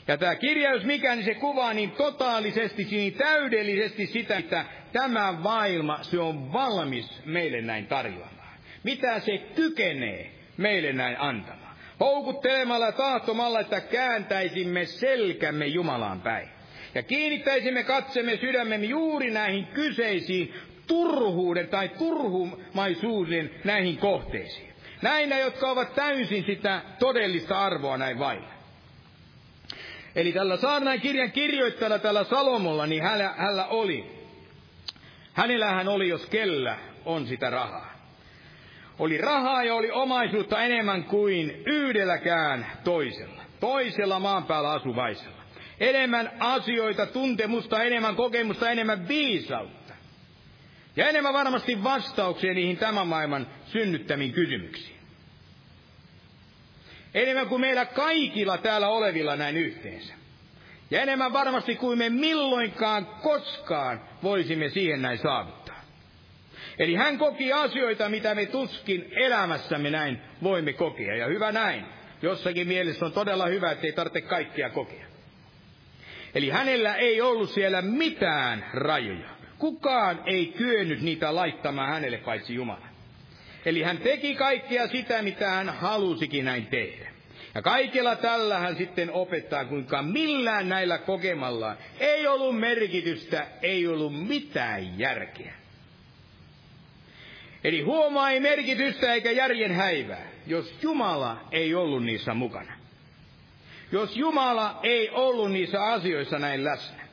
[0.09, 5.99] Ja tämä kirjaus mikä, niin se kuvaa niin totaalisesti, niin täydellisesti sitä, että tämä maailma,
[6.03, 8.59] se on valmis meille näin tarjoamaan.
[8.83, 11.77] Mitä se kykenee meille näin antamaan.
[12.01, 16.49] Houkuttelemalla tahtomalla, että kääntäisimme selkämme Jumalaan päin.
[16.95, 20.55] Ja kiinnittäisimme katsemme sydämemme juuri näihin kyseisiin
[20.87, 24.73] turhuuden tai turhumaisuuden näihin kohteisiin.
[25.03, 28.49] Näinä, jotka ovat täysin sitä todellista arvoa näin vailla.
[30.15, 34.11] Eli tällä saarnain kirjan kirjoittajalla tällä Salomolla, niin hänellä, hänellä oli,
[35.33, 37.98] hänellähän oli, jos kellä on sitä rahaa.
[38.99, 43.43] Oli rahaa ja oli omaisuutta enemmän kuin yhdelläkään toisella.
[43.61, 45.43] Toisella maan päällä asuvaisella.
[45.81, 49.95] Enemmän asioita, tuntemusta, enemmän kokemusta, enemmän viisautta.
[50.97, 54.99] Ja enemmän varmasti vastauksia niihin tämän maailman synnyttämiin kysymyksiin.
[57.15, 60.15] Enemmän kuin meillä kaikilla täällä olevilla näin yhteensä.
[60.91, 65.58] Ja enemmän varmasti kuin me milloinkaan koskaan voisimme siihen näin saavuttaa.
[66.79, 71.17] Eli hän koki asioita, mitä me tuskin elämässämme näin voimme kokea.
[71.17, 71.85] Ja hyvä näin.
[72.23, 75.07] Jossakin mielessä on todella hyvä, että ei tarvitse kaikkea kokea.
[76.35, 79.29] Eli hänellä ei ollut siellä mitään rajoja.
[79.59, 82.87] Kukaan ei kyennyt niitä laittamaan hänelle paitsi Jumala.
[83.65, 87.09] Eli hän teki kaikkea sitä, mitä hän halusikin näin tehdä.
[87.55, 94.27] Ja kaikella tällä hän sitten opettaa, kuinka millään näillä kokemalla ei ollut merkitystä, ei ollut
[94.29, 95.55] mitään järkeä.
[97.65, 102.73] Eli huomaa ei merkitystä eikä järjen häivää, jos Jumala ei ollut niissä mukana.
[103.93, 107.09] Jos Jumala ei ollut niissä asioissa näin läsnä.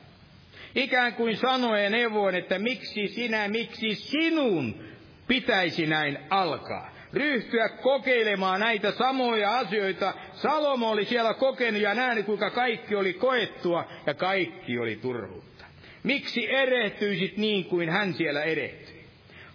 [0.74, 4.84] Ikään kuin sanoen neuvoen, että miksi sinä, miksi sinun
[5.26, 6.96] pitäisi näin alkaa.
[7.12, 10.14] Ryhtyä kokeilemaan näitä samoja asioita.
[10.32, 15.64] Salomo oli siellä kokenut ja nähnyt, kuinka kaikki oli koettua ja kaikki oli turhuutta.
[16.02, 18.95] Miksi erehtyisit niin kuin hän siellä erehtyi?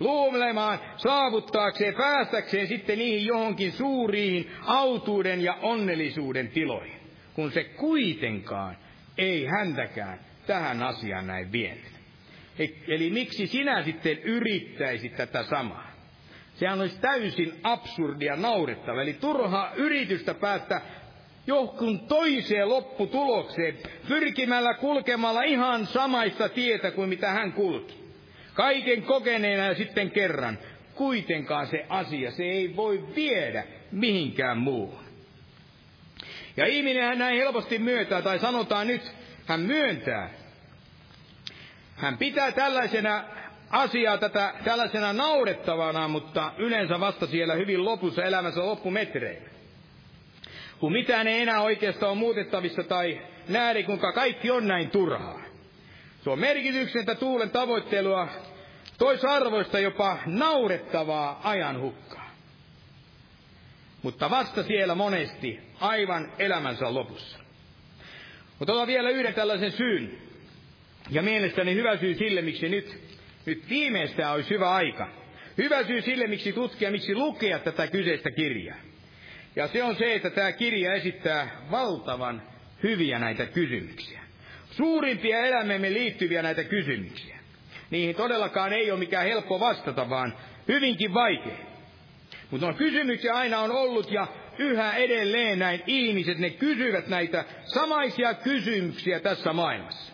[0.01, 6.99] Luulemaan saavuttaakseen, päästäkseen sitten niihin johonkin suuriin autuuden ja onnellisuuden tiloihin,
[7.33, 8.77] kun se kuitenkaan
[9.17, 11.91] ei häntäkään tähän asiaan näin vienyt.
[12.87, 15.91] Eli miksi sinä sitten yrittäisit tätä samaa?
[16.55, 19.01] Sehän olisi täysin absurdia naurettava.
[19.01, 20.81] Eli turhaa yritystä päästä
[21.47, 28.00] johonkin toiseen lopputulokseen, pyrkimällä kulkemalla ihan samaista tietä kuin mitä hän kulki.
[28.53, 30.57] Kaiken kokeneena sitten kerran.
[30.95, 35.03] Kuitenkaan se asia, se ei voi viedä mihinkään muuhun.
[36.57, 39.01] Ja ihminen hän näin helposti myöntää, tai sanotaan nyt,
[39.45, 40.29] hän myöntää.
[41.95, 43.23] Hän pitää tällaisena
[43.69, 49.49] asiaa tätä tällaisena naurettavana, mutta yleensä vasta siellä hyvin lopussa elämänsä loppumetreillä.
[50.79, 55.50] Kun mitään ei enää oikeastaan ole muutettavissa tai nähdä, kuinka kaikki on näin turhaa.
[56.23, 58.27] Se on merkityksentä tuulen tavoittelua,
[58.97, 62.31] toisarvoista jopa naurettavaa ajan hukkaa.
[64.01, 67.39] Mutta vasta siellä monesti aivan elämänsä lopussa.
[68.59, 70.17] Mutta otan vielä yhden tällaisen syyn.
[71.09, 73.11] Ja mielestäni hyvä syy sille, miksi nyt
[73.45, 75.07] nyt viimeistään olisi hyvä aika.
[75.57, 78.77] Hyvä syy sille, miksi tutkia, miksi lukea tätä kyseistä kirjaa.
[79.55, 82.41] Ja se on se, että tämä kirja esittää valtavan
[82.83, 84.20] hyviä näitä kysymyksiä.
[84.71, 87.37] Suurimpia elämämme liittyviä näitä kysymyksiä.
[87.89, 90.37] Niihin todellakaan ei ole mikään helppo vastata, vaan
[90.67, 91.57] hyvinkin vaikea.
[92.51, 94.27] Mutta on kysymyksiä aina on ollut ja
[94.57, 100.13] yhä edelleen näin ihmiset, ne kysyvät näitä samaisia kysymyksiä tässä maailmassa.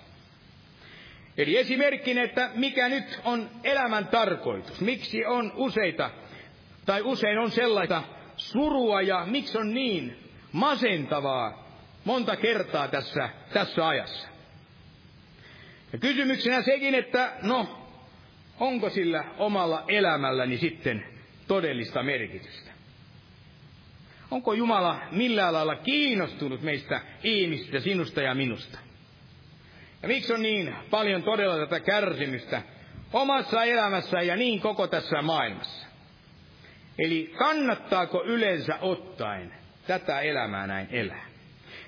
[1.38, 4.82] Eli esimerkkinä, että mikä nyt on elämän tarkoitus.
[4.82, 6.10] Miksi on useita,
[6.86, 8.04] tai usein on sellaista
[8.38, 10.18] surua ja miksi on niin
[10.52, 11.68] masentavaa
[12.06, 14.37] monta kertaa tässä, tässä ajassa.
[15.94, 17.88] Ja kysymyksenä sekin, että no,
[18.60, 21.06] onko sillä omalla elämälläni sitten
[21.48, 22.72] todellista merkitystä?
[24.32, 28.80] Onko Jumala millään lailla kiinnostunut meistä ihmistä, sinusta ja minusta?
[30.02, 32.62] Ja miksi on niin paljon todella tätä kärsimystä
[33.14, 35.88] omassa elämässä ja niin koko tässä maailmassa?
[37.00, 39.54] Eli kannattaako yleensä ottaen
[39.88, 41.26] tätä elämää näin elää?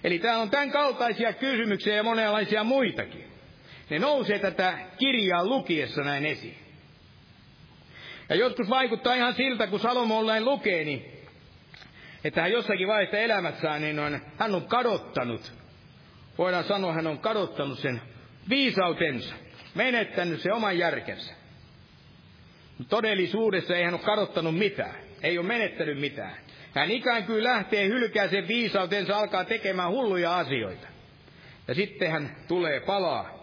[0.03, 3.28] Eli täällä on tämän kaltaisia kysymyksiä ja monenlaisia muitakin.
[3.89, 6.57] Ne nousee tätä kirjaa lukiessa näin esiin.
[8.29, 11.05] Ja joskus vaikuttaa ihan siltä, kun Salomo näin lukee, niin
[12.23, 15.53] että hän jossakin vaiheessa elämässään, niin on, hän on kadottanut
[16.37, 18.01] voidaan sanoa, hän on kadottanut sen
[18.49, 19.35] viisautensa,
[19.75, 21.33] menettänyt se oman järkensä.
[22.89, 26.37] Todellisuudessa ei hän ole kadottanut mitään, ei ole menettänyt mitään.
[26.75, 30.87] Hän ikään kuin lähtee hylkää sen viisautensa, alkaa tekemään hulluja asioita.
[31.67, 33.38] Ja sitten hän tulee palaa.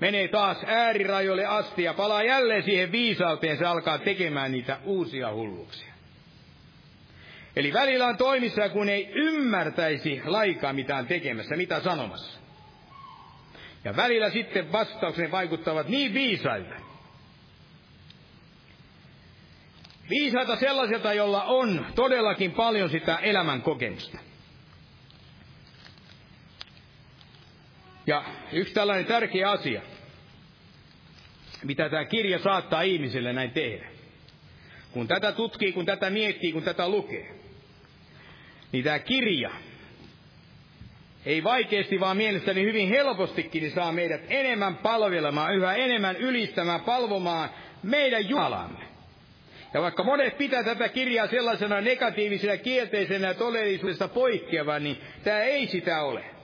[0.00, 5.94] Menee taas äärirajoille asti ja palaa jälleen siihen viisauteen, se alkaa tekemään niitä uusia hulluuksia.
[7.56, 12.38] Eli välillä on toimissa, kun ei ymmärtäisi laikaa mitään tekemässä, mitä sanomassa.
[13.84, 16.74] Ja välillä sitten vastaukset vaikuttavat niin viisailta.
[20.10, 24.18] Viisaita sellaiselta, jolla on todellakin paljon sitä elämän kokemusta.
[28.08, 29.82] Ja yksi tällainen tärkeä asia,
[31.64, 33.86] mitä tämä kirja saattaa ihmiselle näin tehdä.
[34.92, 37.34] Kun tätä tutkii, kun tätä miettii, kun tätä lukee,
[38.72, 39.50] niin tämä kirja
[41.26, 47.50] ei vaikeasti, vaan mielestäni hyvin helpostikin niin saa meidät enemmän palvelemaan, yhä enemmän ylistämään, palvomaan
[47.82, 48.84] meidän Jumalamme.
[49.74, 55.66] Ja vaikka monet pitää tätä kirjaa sellaisena negatiivisena, kielteisenä ja todellisuudesta poikkeavan, niin tämä ei
[55.66, 56.37] sitä ole.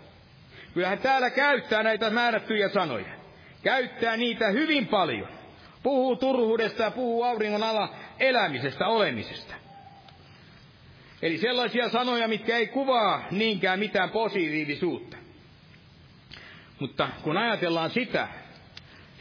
[0.75, 3.07] Kyllähän täällä käyttää näitä määrättyjä sanoja.
[3.63, 5.29] Käyttää niitä hyvin paljon.
[5.83, 9.55] Puhuu turhuudesta ja puhuu auringon alla elämisestä, olemisesta.
[11.23, 15.17] Eli sellaisia sanoja, mitkä ei kuvaa niinkään mitään positiivisuutta.
[16.81, 18.29] Mutta kun ajatellaan sitä,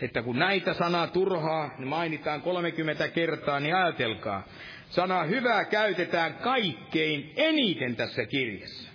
[0.02, 4.48] että kun näitä sanaa turhaa ne mainitaan 30 kertaa, niin ajatelkaa,
[4.90, 8.93] sanaa hyvää käytetään kaikkein eniten tässä kirjassa.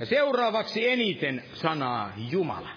[0.00, 2.70] Ja seuraavaksi eniten sanaa Jumala.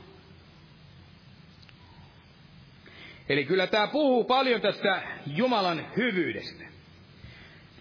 [3.30, 6.74] Eli kyllä tämä puhuu paljon tästä Jumalan hyvyydestä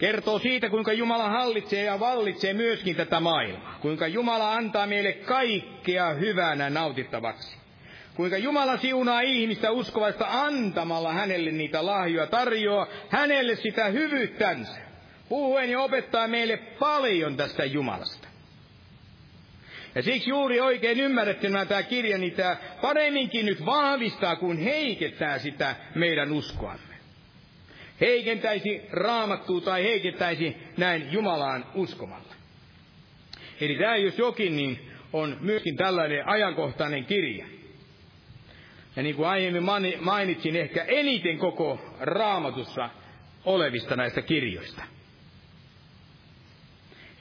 [0.02, 3.78] kertoo siitä, kuinka Jumala hallitsee ja vallitsee myöskin tätä maailmaa.
[3.80, 7.56] Kuinka Jumala antaa meille kaikkea hyvänä nautittavaksi.
[8.14, 14.80] Kuinka Jumala siunaa ihmistä uskovaista antamalla hänelle niitä lahjoja, tarjoaa hänelle sitä hyvyyttänsä.
[15.28, 18.21] Puhuen ja opettaa meille paljon tästä Jumalasta.
[19.94, 25.76] Ja siksi juuri oikein ymmärrettynä tämä kirja, niin tämä paremminkin nyt vahvistaa, kun heikentää sitä
[25.94, 26.92] meidän uskoamme.
[28.00, 32.34] Heikentäisi raamattua tai heikentäisi näin Jumalaan uskomalla.
[33.60, 37.46] Eli tämä jos jokin, niin on myöskin tällainen ajankohtainen kirja.
[38.96, 39.62] Ja niin kuin aiemmin
[40.00, 42.90] mainitsin, ehkä eniten koko raamatussa
[43.44, 44.82] olevista näistä kirjoista.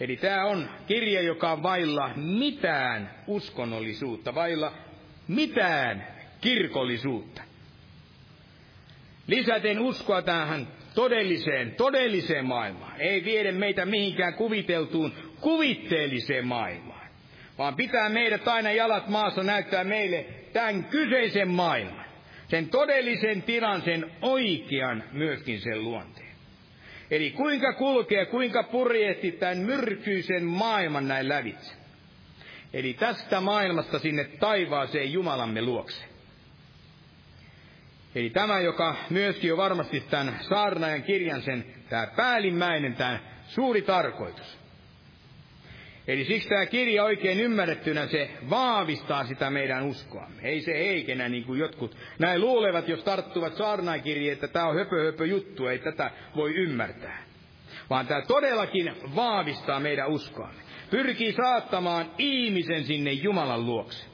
[0.01, 4.73] Eli tämä on kirja, joka on vailla mitään uskonnollisuutta, vailla
[5.27, 6.07] mitään
[6.41, 7.41] kirkollisuutta.
[9.27, 13.01] Lisäten uskoa tähän todelliseen, todelliseen maailmaan.
[13.01, 17.07] Ei viedä meitä mihinkään kuviteltuun, kuvitteelliseen maailmaan.
[17.57, 22.05] Vaan pitää meidät aina jalat maassa näyttää meille tämän kyseisen maailman.
[22.47, 26.20] Sen todellisen tilan, sen oikean myöskin sen luonteen.
[27.11, 31.73] Eli kuinka kulkee, kuinka purjehti tämän myrkyisen maailman näin lävitse.
[32.73, 36.03] Eli tästä maailmasta sinne taivaaseen Jumalamme luokse.
[38.15, 44.60] Eli tämä, joka myöskin on varmasti tämän saarnaajan kirjan sen, tämä päällimmäinen, tämä suuri tarkoitus.
[46.11, 50.41] Eli siksi tämä kirja oikein ymmärrettynä, se vaavistaa sitä meidän uskoamme.
[50.41, 55.05] Ei se heikennä niin kuin jotkut näin luulevat, jos tarttuvat saarnaikirjeen, että tämä on höpö
[55.05, 57.23] höpö juttu, ei tätä voi ymmärtää.
[57.89, 60.61] Vaan tämä todellakin vaavistaa meidän uskoamme.
[60.89, 64.05] Pyrkii saattamaan ihmisen sinne Jumalan luokse.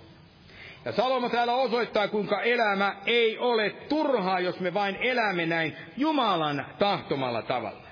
[0.85, 6.65] Ja Salomo täällä osoittaa, kuinka elämä ei ole turhaa, jos me vain elämme näin Jumalan
[6.79, 7.86] tahtomalla tavalla.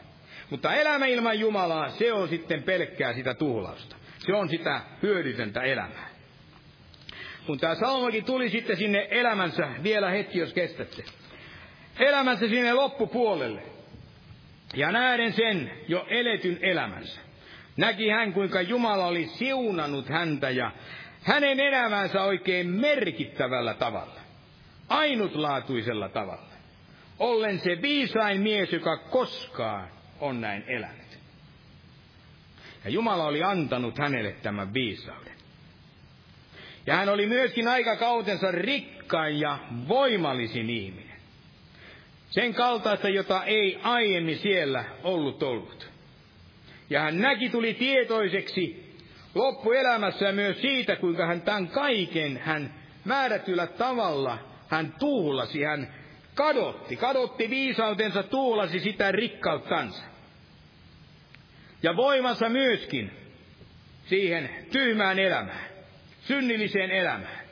[0.50, 3.96] Mutta elämä ilman Jumalaa, se on sitten pelkkää sitä tuhlausta.
[4.18, 6.10] Se on sitä hyödytöntä elämää.
[7.46, 11.04] Kun tämä Salomokin tuli sitten sinne elämänsä, vielä hetki jos kestätte,
[12.00, 13.64] elämänsä sinne loppupuolelle,
[14.74, 17.22] ja näiden sen jo eletyn elämänsä,
[17.78, 20.72] näki hän, kuinka Jumala oli siunannut häntä ja
[21.22, 24.20] hänen elämänsä oikein merkittävällä tavalla,
[24.90, 26.56] ainutlaatuisella tavalla.
[27.20, 29.90] Ollen se viisain mies, joka koskaan
[30.26, 31.20] on näin elänyt.
[32.84, 35.36] Ja Jumala oli antanut hänelle tämän viisauden.
[36.86, 41.16] Ja hän oli myöskin aikakautensa rikkain ja voimallisin ihminen.
[42.30, 45.90] Sen kaltaista, jota ei aiemmin siellä ollut ollut.
[46.90, 48.96] Ja hän näki, tuli tietoiseksi
[49.36, 52.74] loppuelämässä myös siitä, kuinka hän tämän kaiken, hän
[53.06, 54.38] määrätyllä tavalla,
[54.68, 55.94] hän tuulasi, hän
[56.36, 60.15] kadotti, kadotti viisautensa, tuulasi sitä rikkauttansa.
[61.86, 63.12] Ja voimansa myöskin
[64.06, 65.66] siihen tyhmään elämään,
[66.22, 67.46] synnilliseen elämään.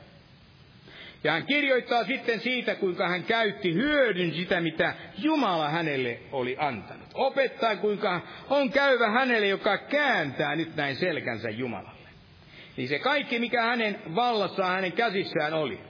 [1.24, 7.08] Ja hän kirjoittaa sitten siitä, kuinka hän käytti hyödyn sitä, mitä Jumala hänelle oli antanut.
[7.14, 8.20] Opettaa, kuinka
[8.50, 12.08] on käyvä hänelle, joka kääntää nyt näin selkänsä Jumalalle.
[12.76, 15.80] Niin se kaikki, mikä hänen vallassaan, hänen käsissään oli,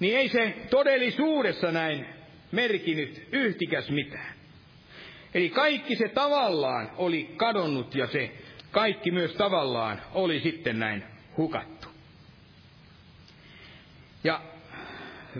[0.00, 2.06] niin ei se todellisuudessa näin
[2.52, 4.41] merkinyt yhtikäs mitään.
[5.34, 8.32] Eli kaikki se tavallaan oli kadonnut ja se
[8.70, 11.04] kaikki myös tavallaan oli sitten näin
[11.36, 11.88] hukattu.
[14.24, 14.40] Ja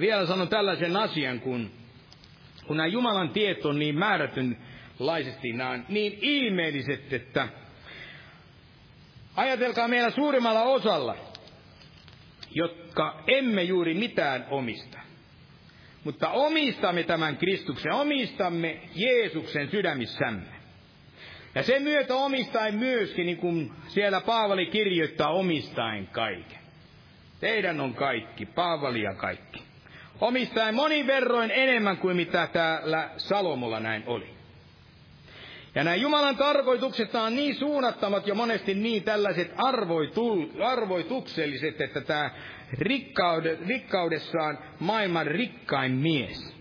[0.01, 1.71] vielä sanon tällaisen asian, kun,
[2.67, 7.49] kun nämä Jumalan tiet on niin määrätynlaisesti, nämä on niin ilmeelliset, että
[9.37, 11.17] ajatelkaa meillä suurimmalla osalla,
[12.51, 15.02] jotka emme juuri mitään omista.
[16.05, 20.63] Mutta omistamme tämän Kristuksen, omistamme Jeesuksen sydämissämme.
[21.55, 26.59] Ja sen myötä omistaen myöskin, niin kuin siellä Paavali kirjoittaa, omistaen kaiken.
[27.41, 29.63] Teidän on kaikki, Paavali ja kaikki.
[30.21, 34.32] Omistaen monin verroin enemmän kuin mitä täällä Salomolla näin oli.
[35.75, 39.55] Ja nämä Jumalan tarkoitukset on niin suunnattomat ja monesti niin tällaiset
[40.61, 42.31] arvoitukselliset, että tämä
[42.79, 46.57] rikkaude, rikkaudessaan maailman rikkain mies,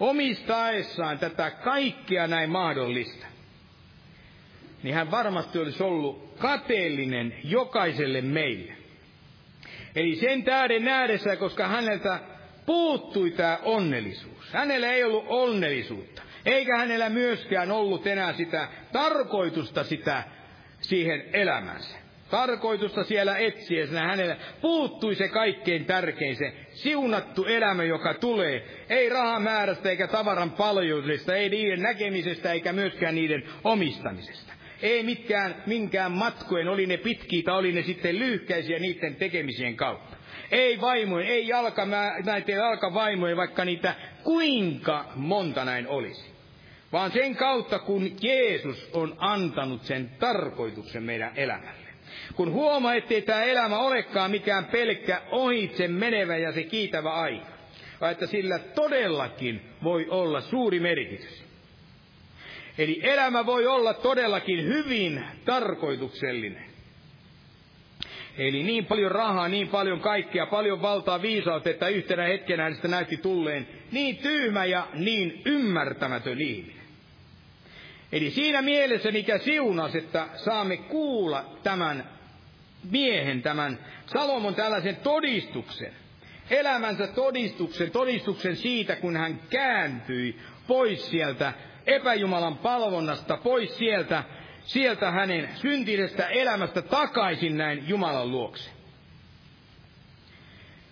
[0.00, 3.26] omistaessaan tätä kaikkea näin mahdollista,
[4.82, 8.72] niin hän varmasti olisi ollut kateellinen jokaiselle meille.
[9.96, 12.20] Eli sen tähden nähdessä, koska häneltä
[12.66, 14.52] puuttui tämä onnellisuus.
[14.52, 16.23] Hänellä ei ollut onnellisuutta.
[16.46, 20.22] Eikä hänellä myöskään ollut enää sitä tarkoitusta sitä
[20.80, 22.04] siihen elämänsä.
[22.30, 28.64] Tarkoitusta siellä etsiessä hänellä puuttui se kaikkein tärkein, se siunattu elämä, joka tulee.
[28.88, 34.52] Ei rahamäärästä eikä tavaran paljoudesta, ei niiden näkemisestä eikä myöskään niiden omistamisesta.
[34.82, 40.16] Ei mitkään, minkään matkojen, oli ne pitkiitä, oli ne sitten lyhkäisiä niiden tekemisien kautta.
[40.50, 41.86] Ei vaimojen, ei jalka,
[42.24, 46.33] näitä jalkavaimoja, vaikka niitä kuinka monta näin olisi
[46.94, 51.88] vaan sen kautta, kun Jeesus on antanut sen tarkoituksen meidän elämälle.
[52.34, 57.46] Kun huomaa, ettei tämä elämä olekaan mikään pelkkä ohitse menevä ja se kiitävä aika,
[58.00, 61.44] vaan että sillä todellakin voi olla suuri merkitys.
[62.78, 66.64] Eli elämä voi olla todellakin hyvin tarkoituksellinen.
[68.38, 73.16] Eli niin paljon rahaa, niin paljon kaikkea, paljon valtaa, viisautta, että yhtenä hetkenä hänestä näytti
[73.16, 76.73] tulleen niin tyhmä ja niin ymmärtämätön ihminen.
[78.14, 82.10] Eli siinä mielessä, mikä siunas, että saamme kuulla tämän
[82.90, 85.92] miehen, tämän Salomon tällaisen todistuksen,
[86.50, 91.52] elämänsä todistuksen, todistuksen siitä, kun hän kääntyi pois sieltä
[91.86, 94.24] epäjumalan palvonnasta, pois sieltä,
[94.64, 98.70] sieltä hänen syntisestä elämästä takaisin näin Jumalan luokse.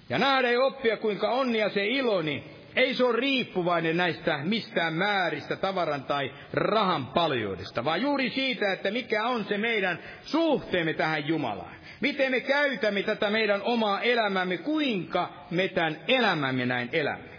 [0.08, 2.44] Ja nähdä ja oppia, kuinka onnia se iloni
[2.76, 8.90] ei se ole riippuvainen näistä mistään määristä, tavaran tai rahan paljoudesta, vaan juuri siitä, että
[8.90, 11.76] mikä on se meidän suhteemme tähän Jumalaan.
[12.00, 17.32] Miten me käytämme tätä meidän omaa elämämme, kuinka me tämän elämämme näin elämme.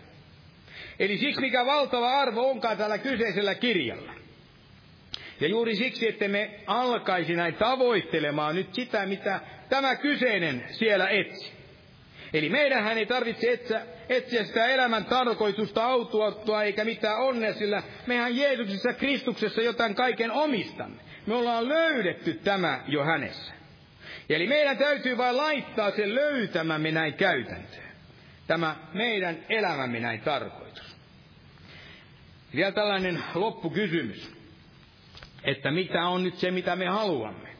[0.99, 4.13] Eli siksi mikä valtava arvo onkaan tällä kyseisellä kirjalla.
[5.39, 9.39] Ja juuri siksi, että me alkaisi näin tavoittelemaan nyt sitä, mitä
[9.69, 11.62] tämä kyseinen siellä etsi.
[12.33, 18.37] Eli meidän ei tarvitse etsiä, etsiä sitä elämän tarkoitusta autuottua eikä mitään onnea, sillä mehän
[18.37, 21.01] Jeesuksessa Kristuksessa jotain kaiken omistamme.
[21.25, 23.53] Me ollaan löydetty tämä jo hänessä.
[24.29, 27.83] Eli meidän täytyy vain laittaa sen löytämämme näin käytäntöön.
[28.47, 30.95] Tämä meidän elämämme näin tarkoitus.
[32.55, 34.31] Vielä tällainen loppukysymys,
[35.43, 37.52] että mitä on nyt se, mitä me haluamme.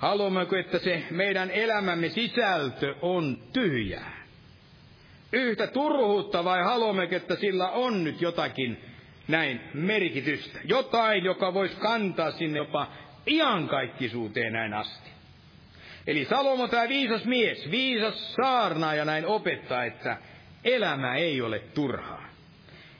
[0.00, 4.20] Haluammeko, että se meidän elämämme sisältö on tyhjää?
[5.32, 8.84] Yhtä turhuutta vai haluammeko, että sillä on nyt jotakin
[9.28, 10.58] näin merkitystä?
[10.64, 12.86] Jotain, joka voisi kantaa sinne jopa
[13.26, 15.10] iankaikkisuuteen näin asti.
[16.06, 20.16] Eli Salomo, tämä viisas mies, viisas saarnaaja näin opettaa, että
[20.64, 22.24] elämä ei ole turhaa.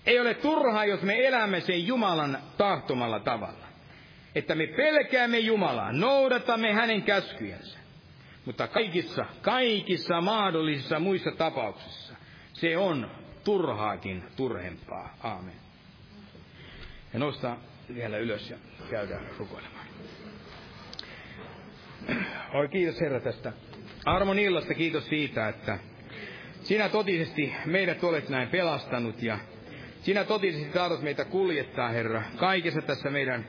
[0.06, 3.69] Ei ole turhaa, jos me elämme sen Jumalan tahtomalla tavalla
[4.34, 7.78] että me pelkäämme Jumalaa, noudatamme hänen käskyjensä.
[8.44, 12.14] Mutta kaikissa, kaikissa mahdollisissa muissa tapauksissa
[12.52, 13.10] se on
[13.44, 15.16] turhaakin turhempaa.
[15.22, 15.54] Aamen.
[17.12, 17.56] Ja nosta
[17.94, 18.56] vielä ylös ja
[18.90, 19.86] käydään rukoilemaan.
[22.54, 23.52] Oi kiitos Herra tästä
[24.04, 25.78] armon illasta, kiitos siitä, että
[26.62, 29.38] sinä totisesti meidät olet näin pelastanut ja
[30.02, 33.46] sinä totisesti tahdot meitä kuljettaa, Herra, kaikessa tässä meidän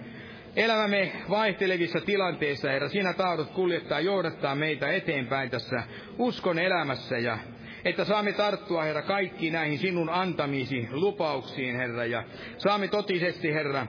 [0.55, 5.83] elämämme vaihtelevissa tilanteissa, Herra, sinä tahdot kuljettaa, johdattaa meitä eteenpäin tässä
[6.17, 7.37] uskon elämässä ja
[7.85, 12.23] että saamme tarttua, Herra, kaikki näihin sinun antamisi lupauksiin, Herra, ja
[12.57, 13.87] saamme totisesti, Herra,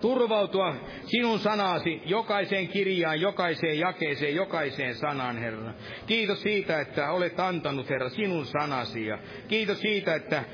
[0.00, 0.74] turvautua
[1.04, 5.72] sinun sanasi jokaiseen kirjaan, jokaiseen jakeeseen, jokaiseen sanaan, Herra.
[6.06, 9.18] Kiitos siitä, että olet antanut, Herra, sinun sanasi, ja
[9.48, 10.44] kiitos siitä, että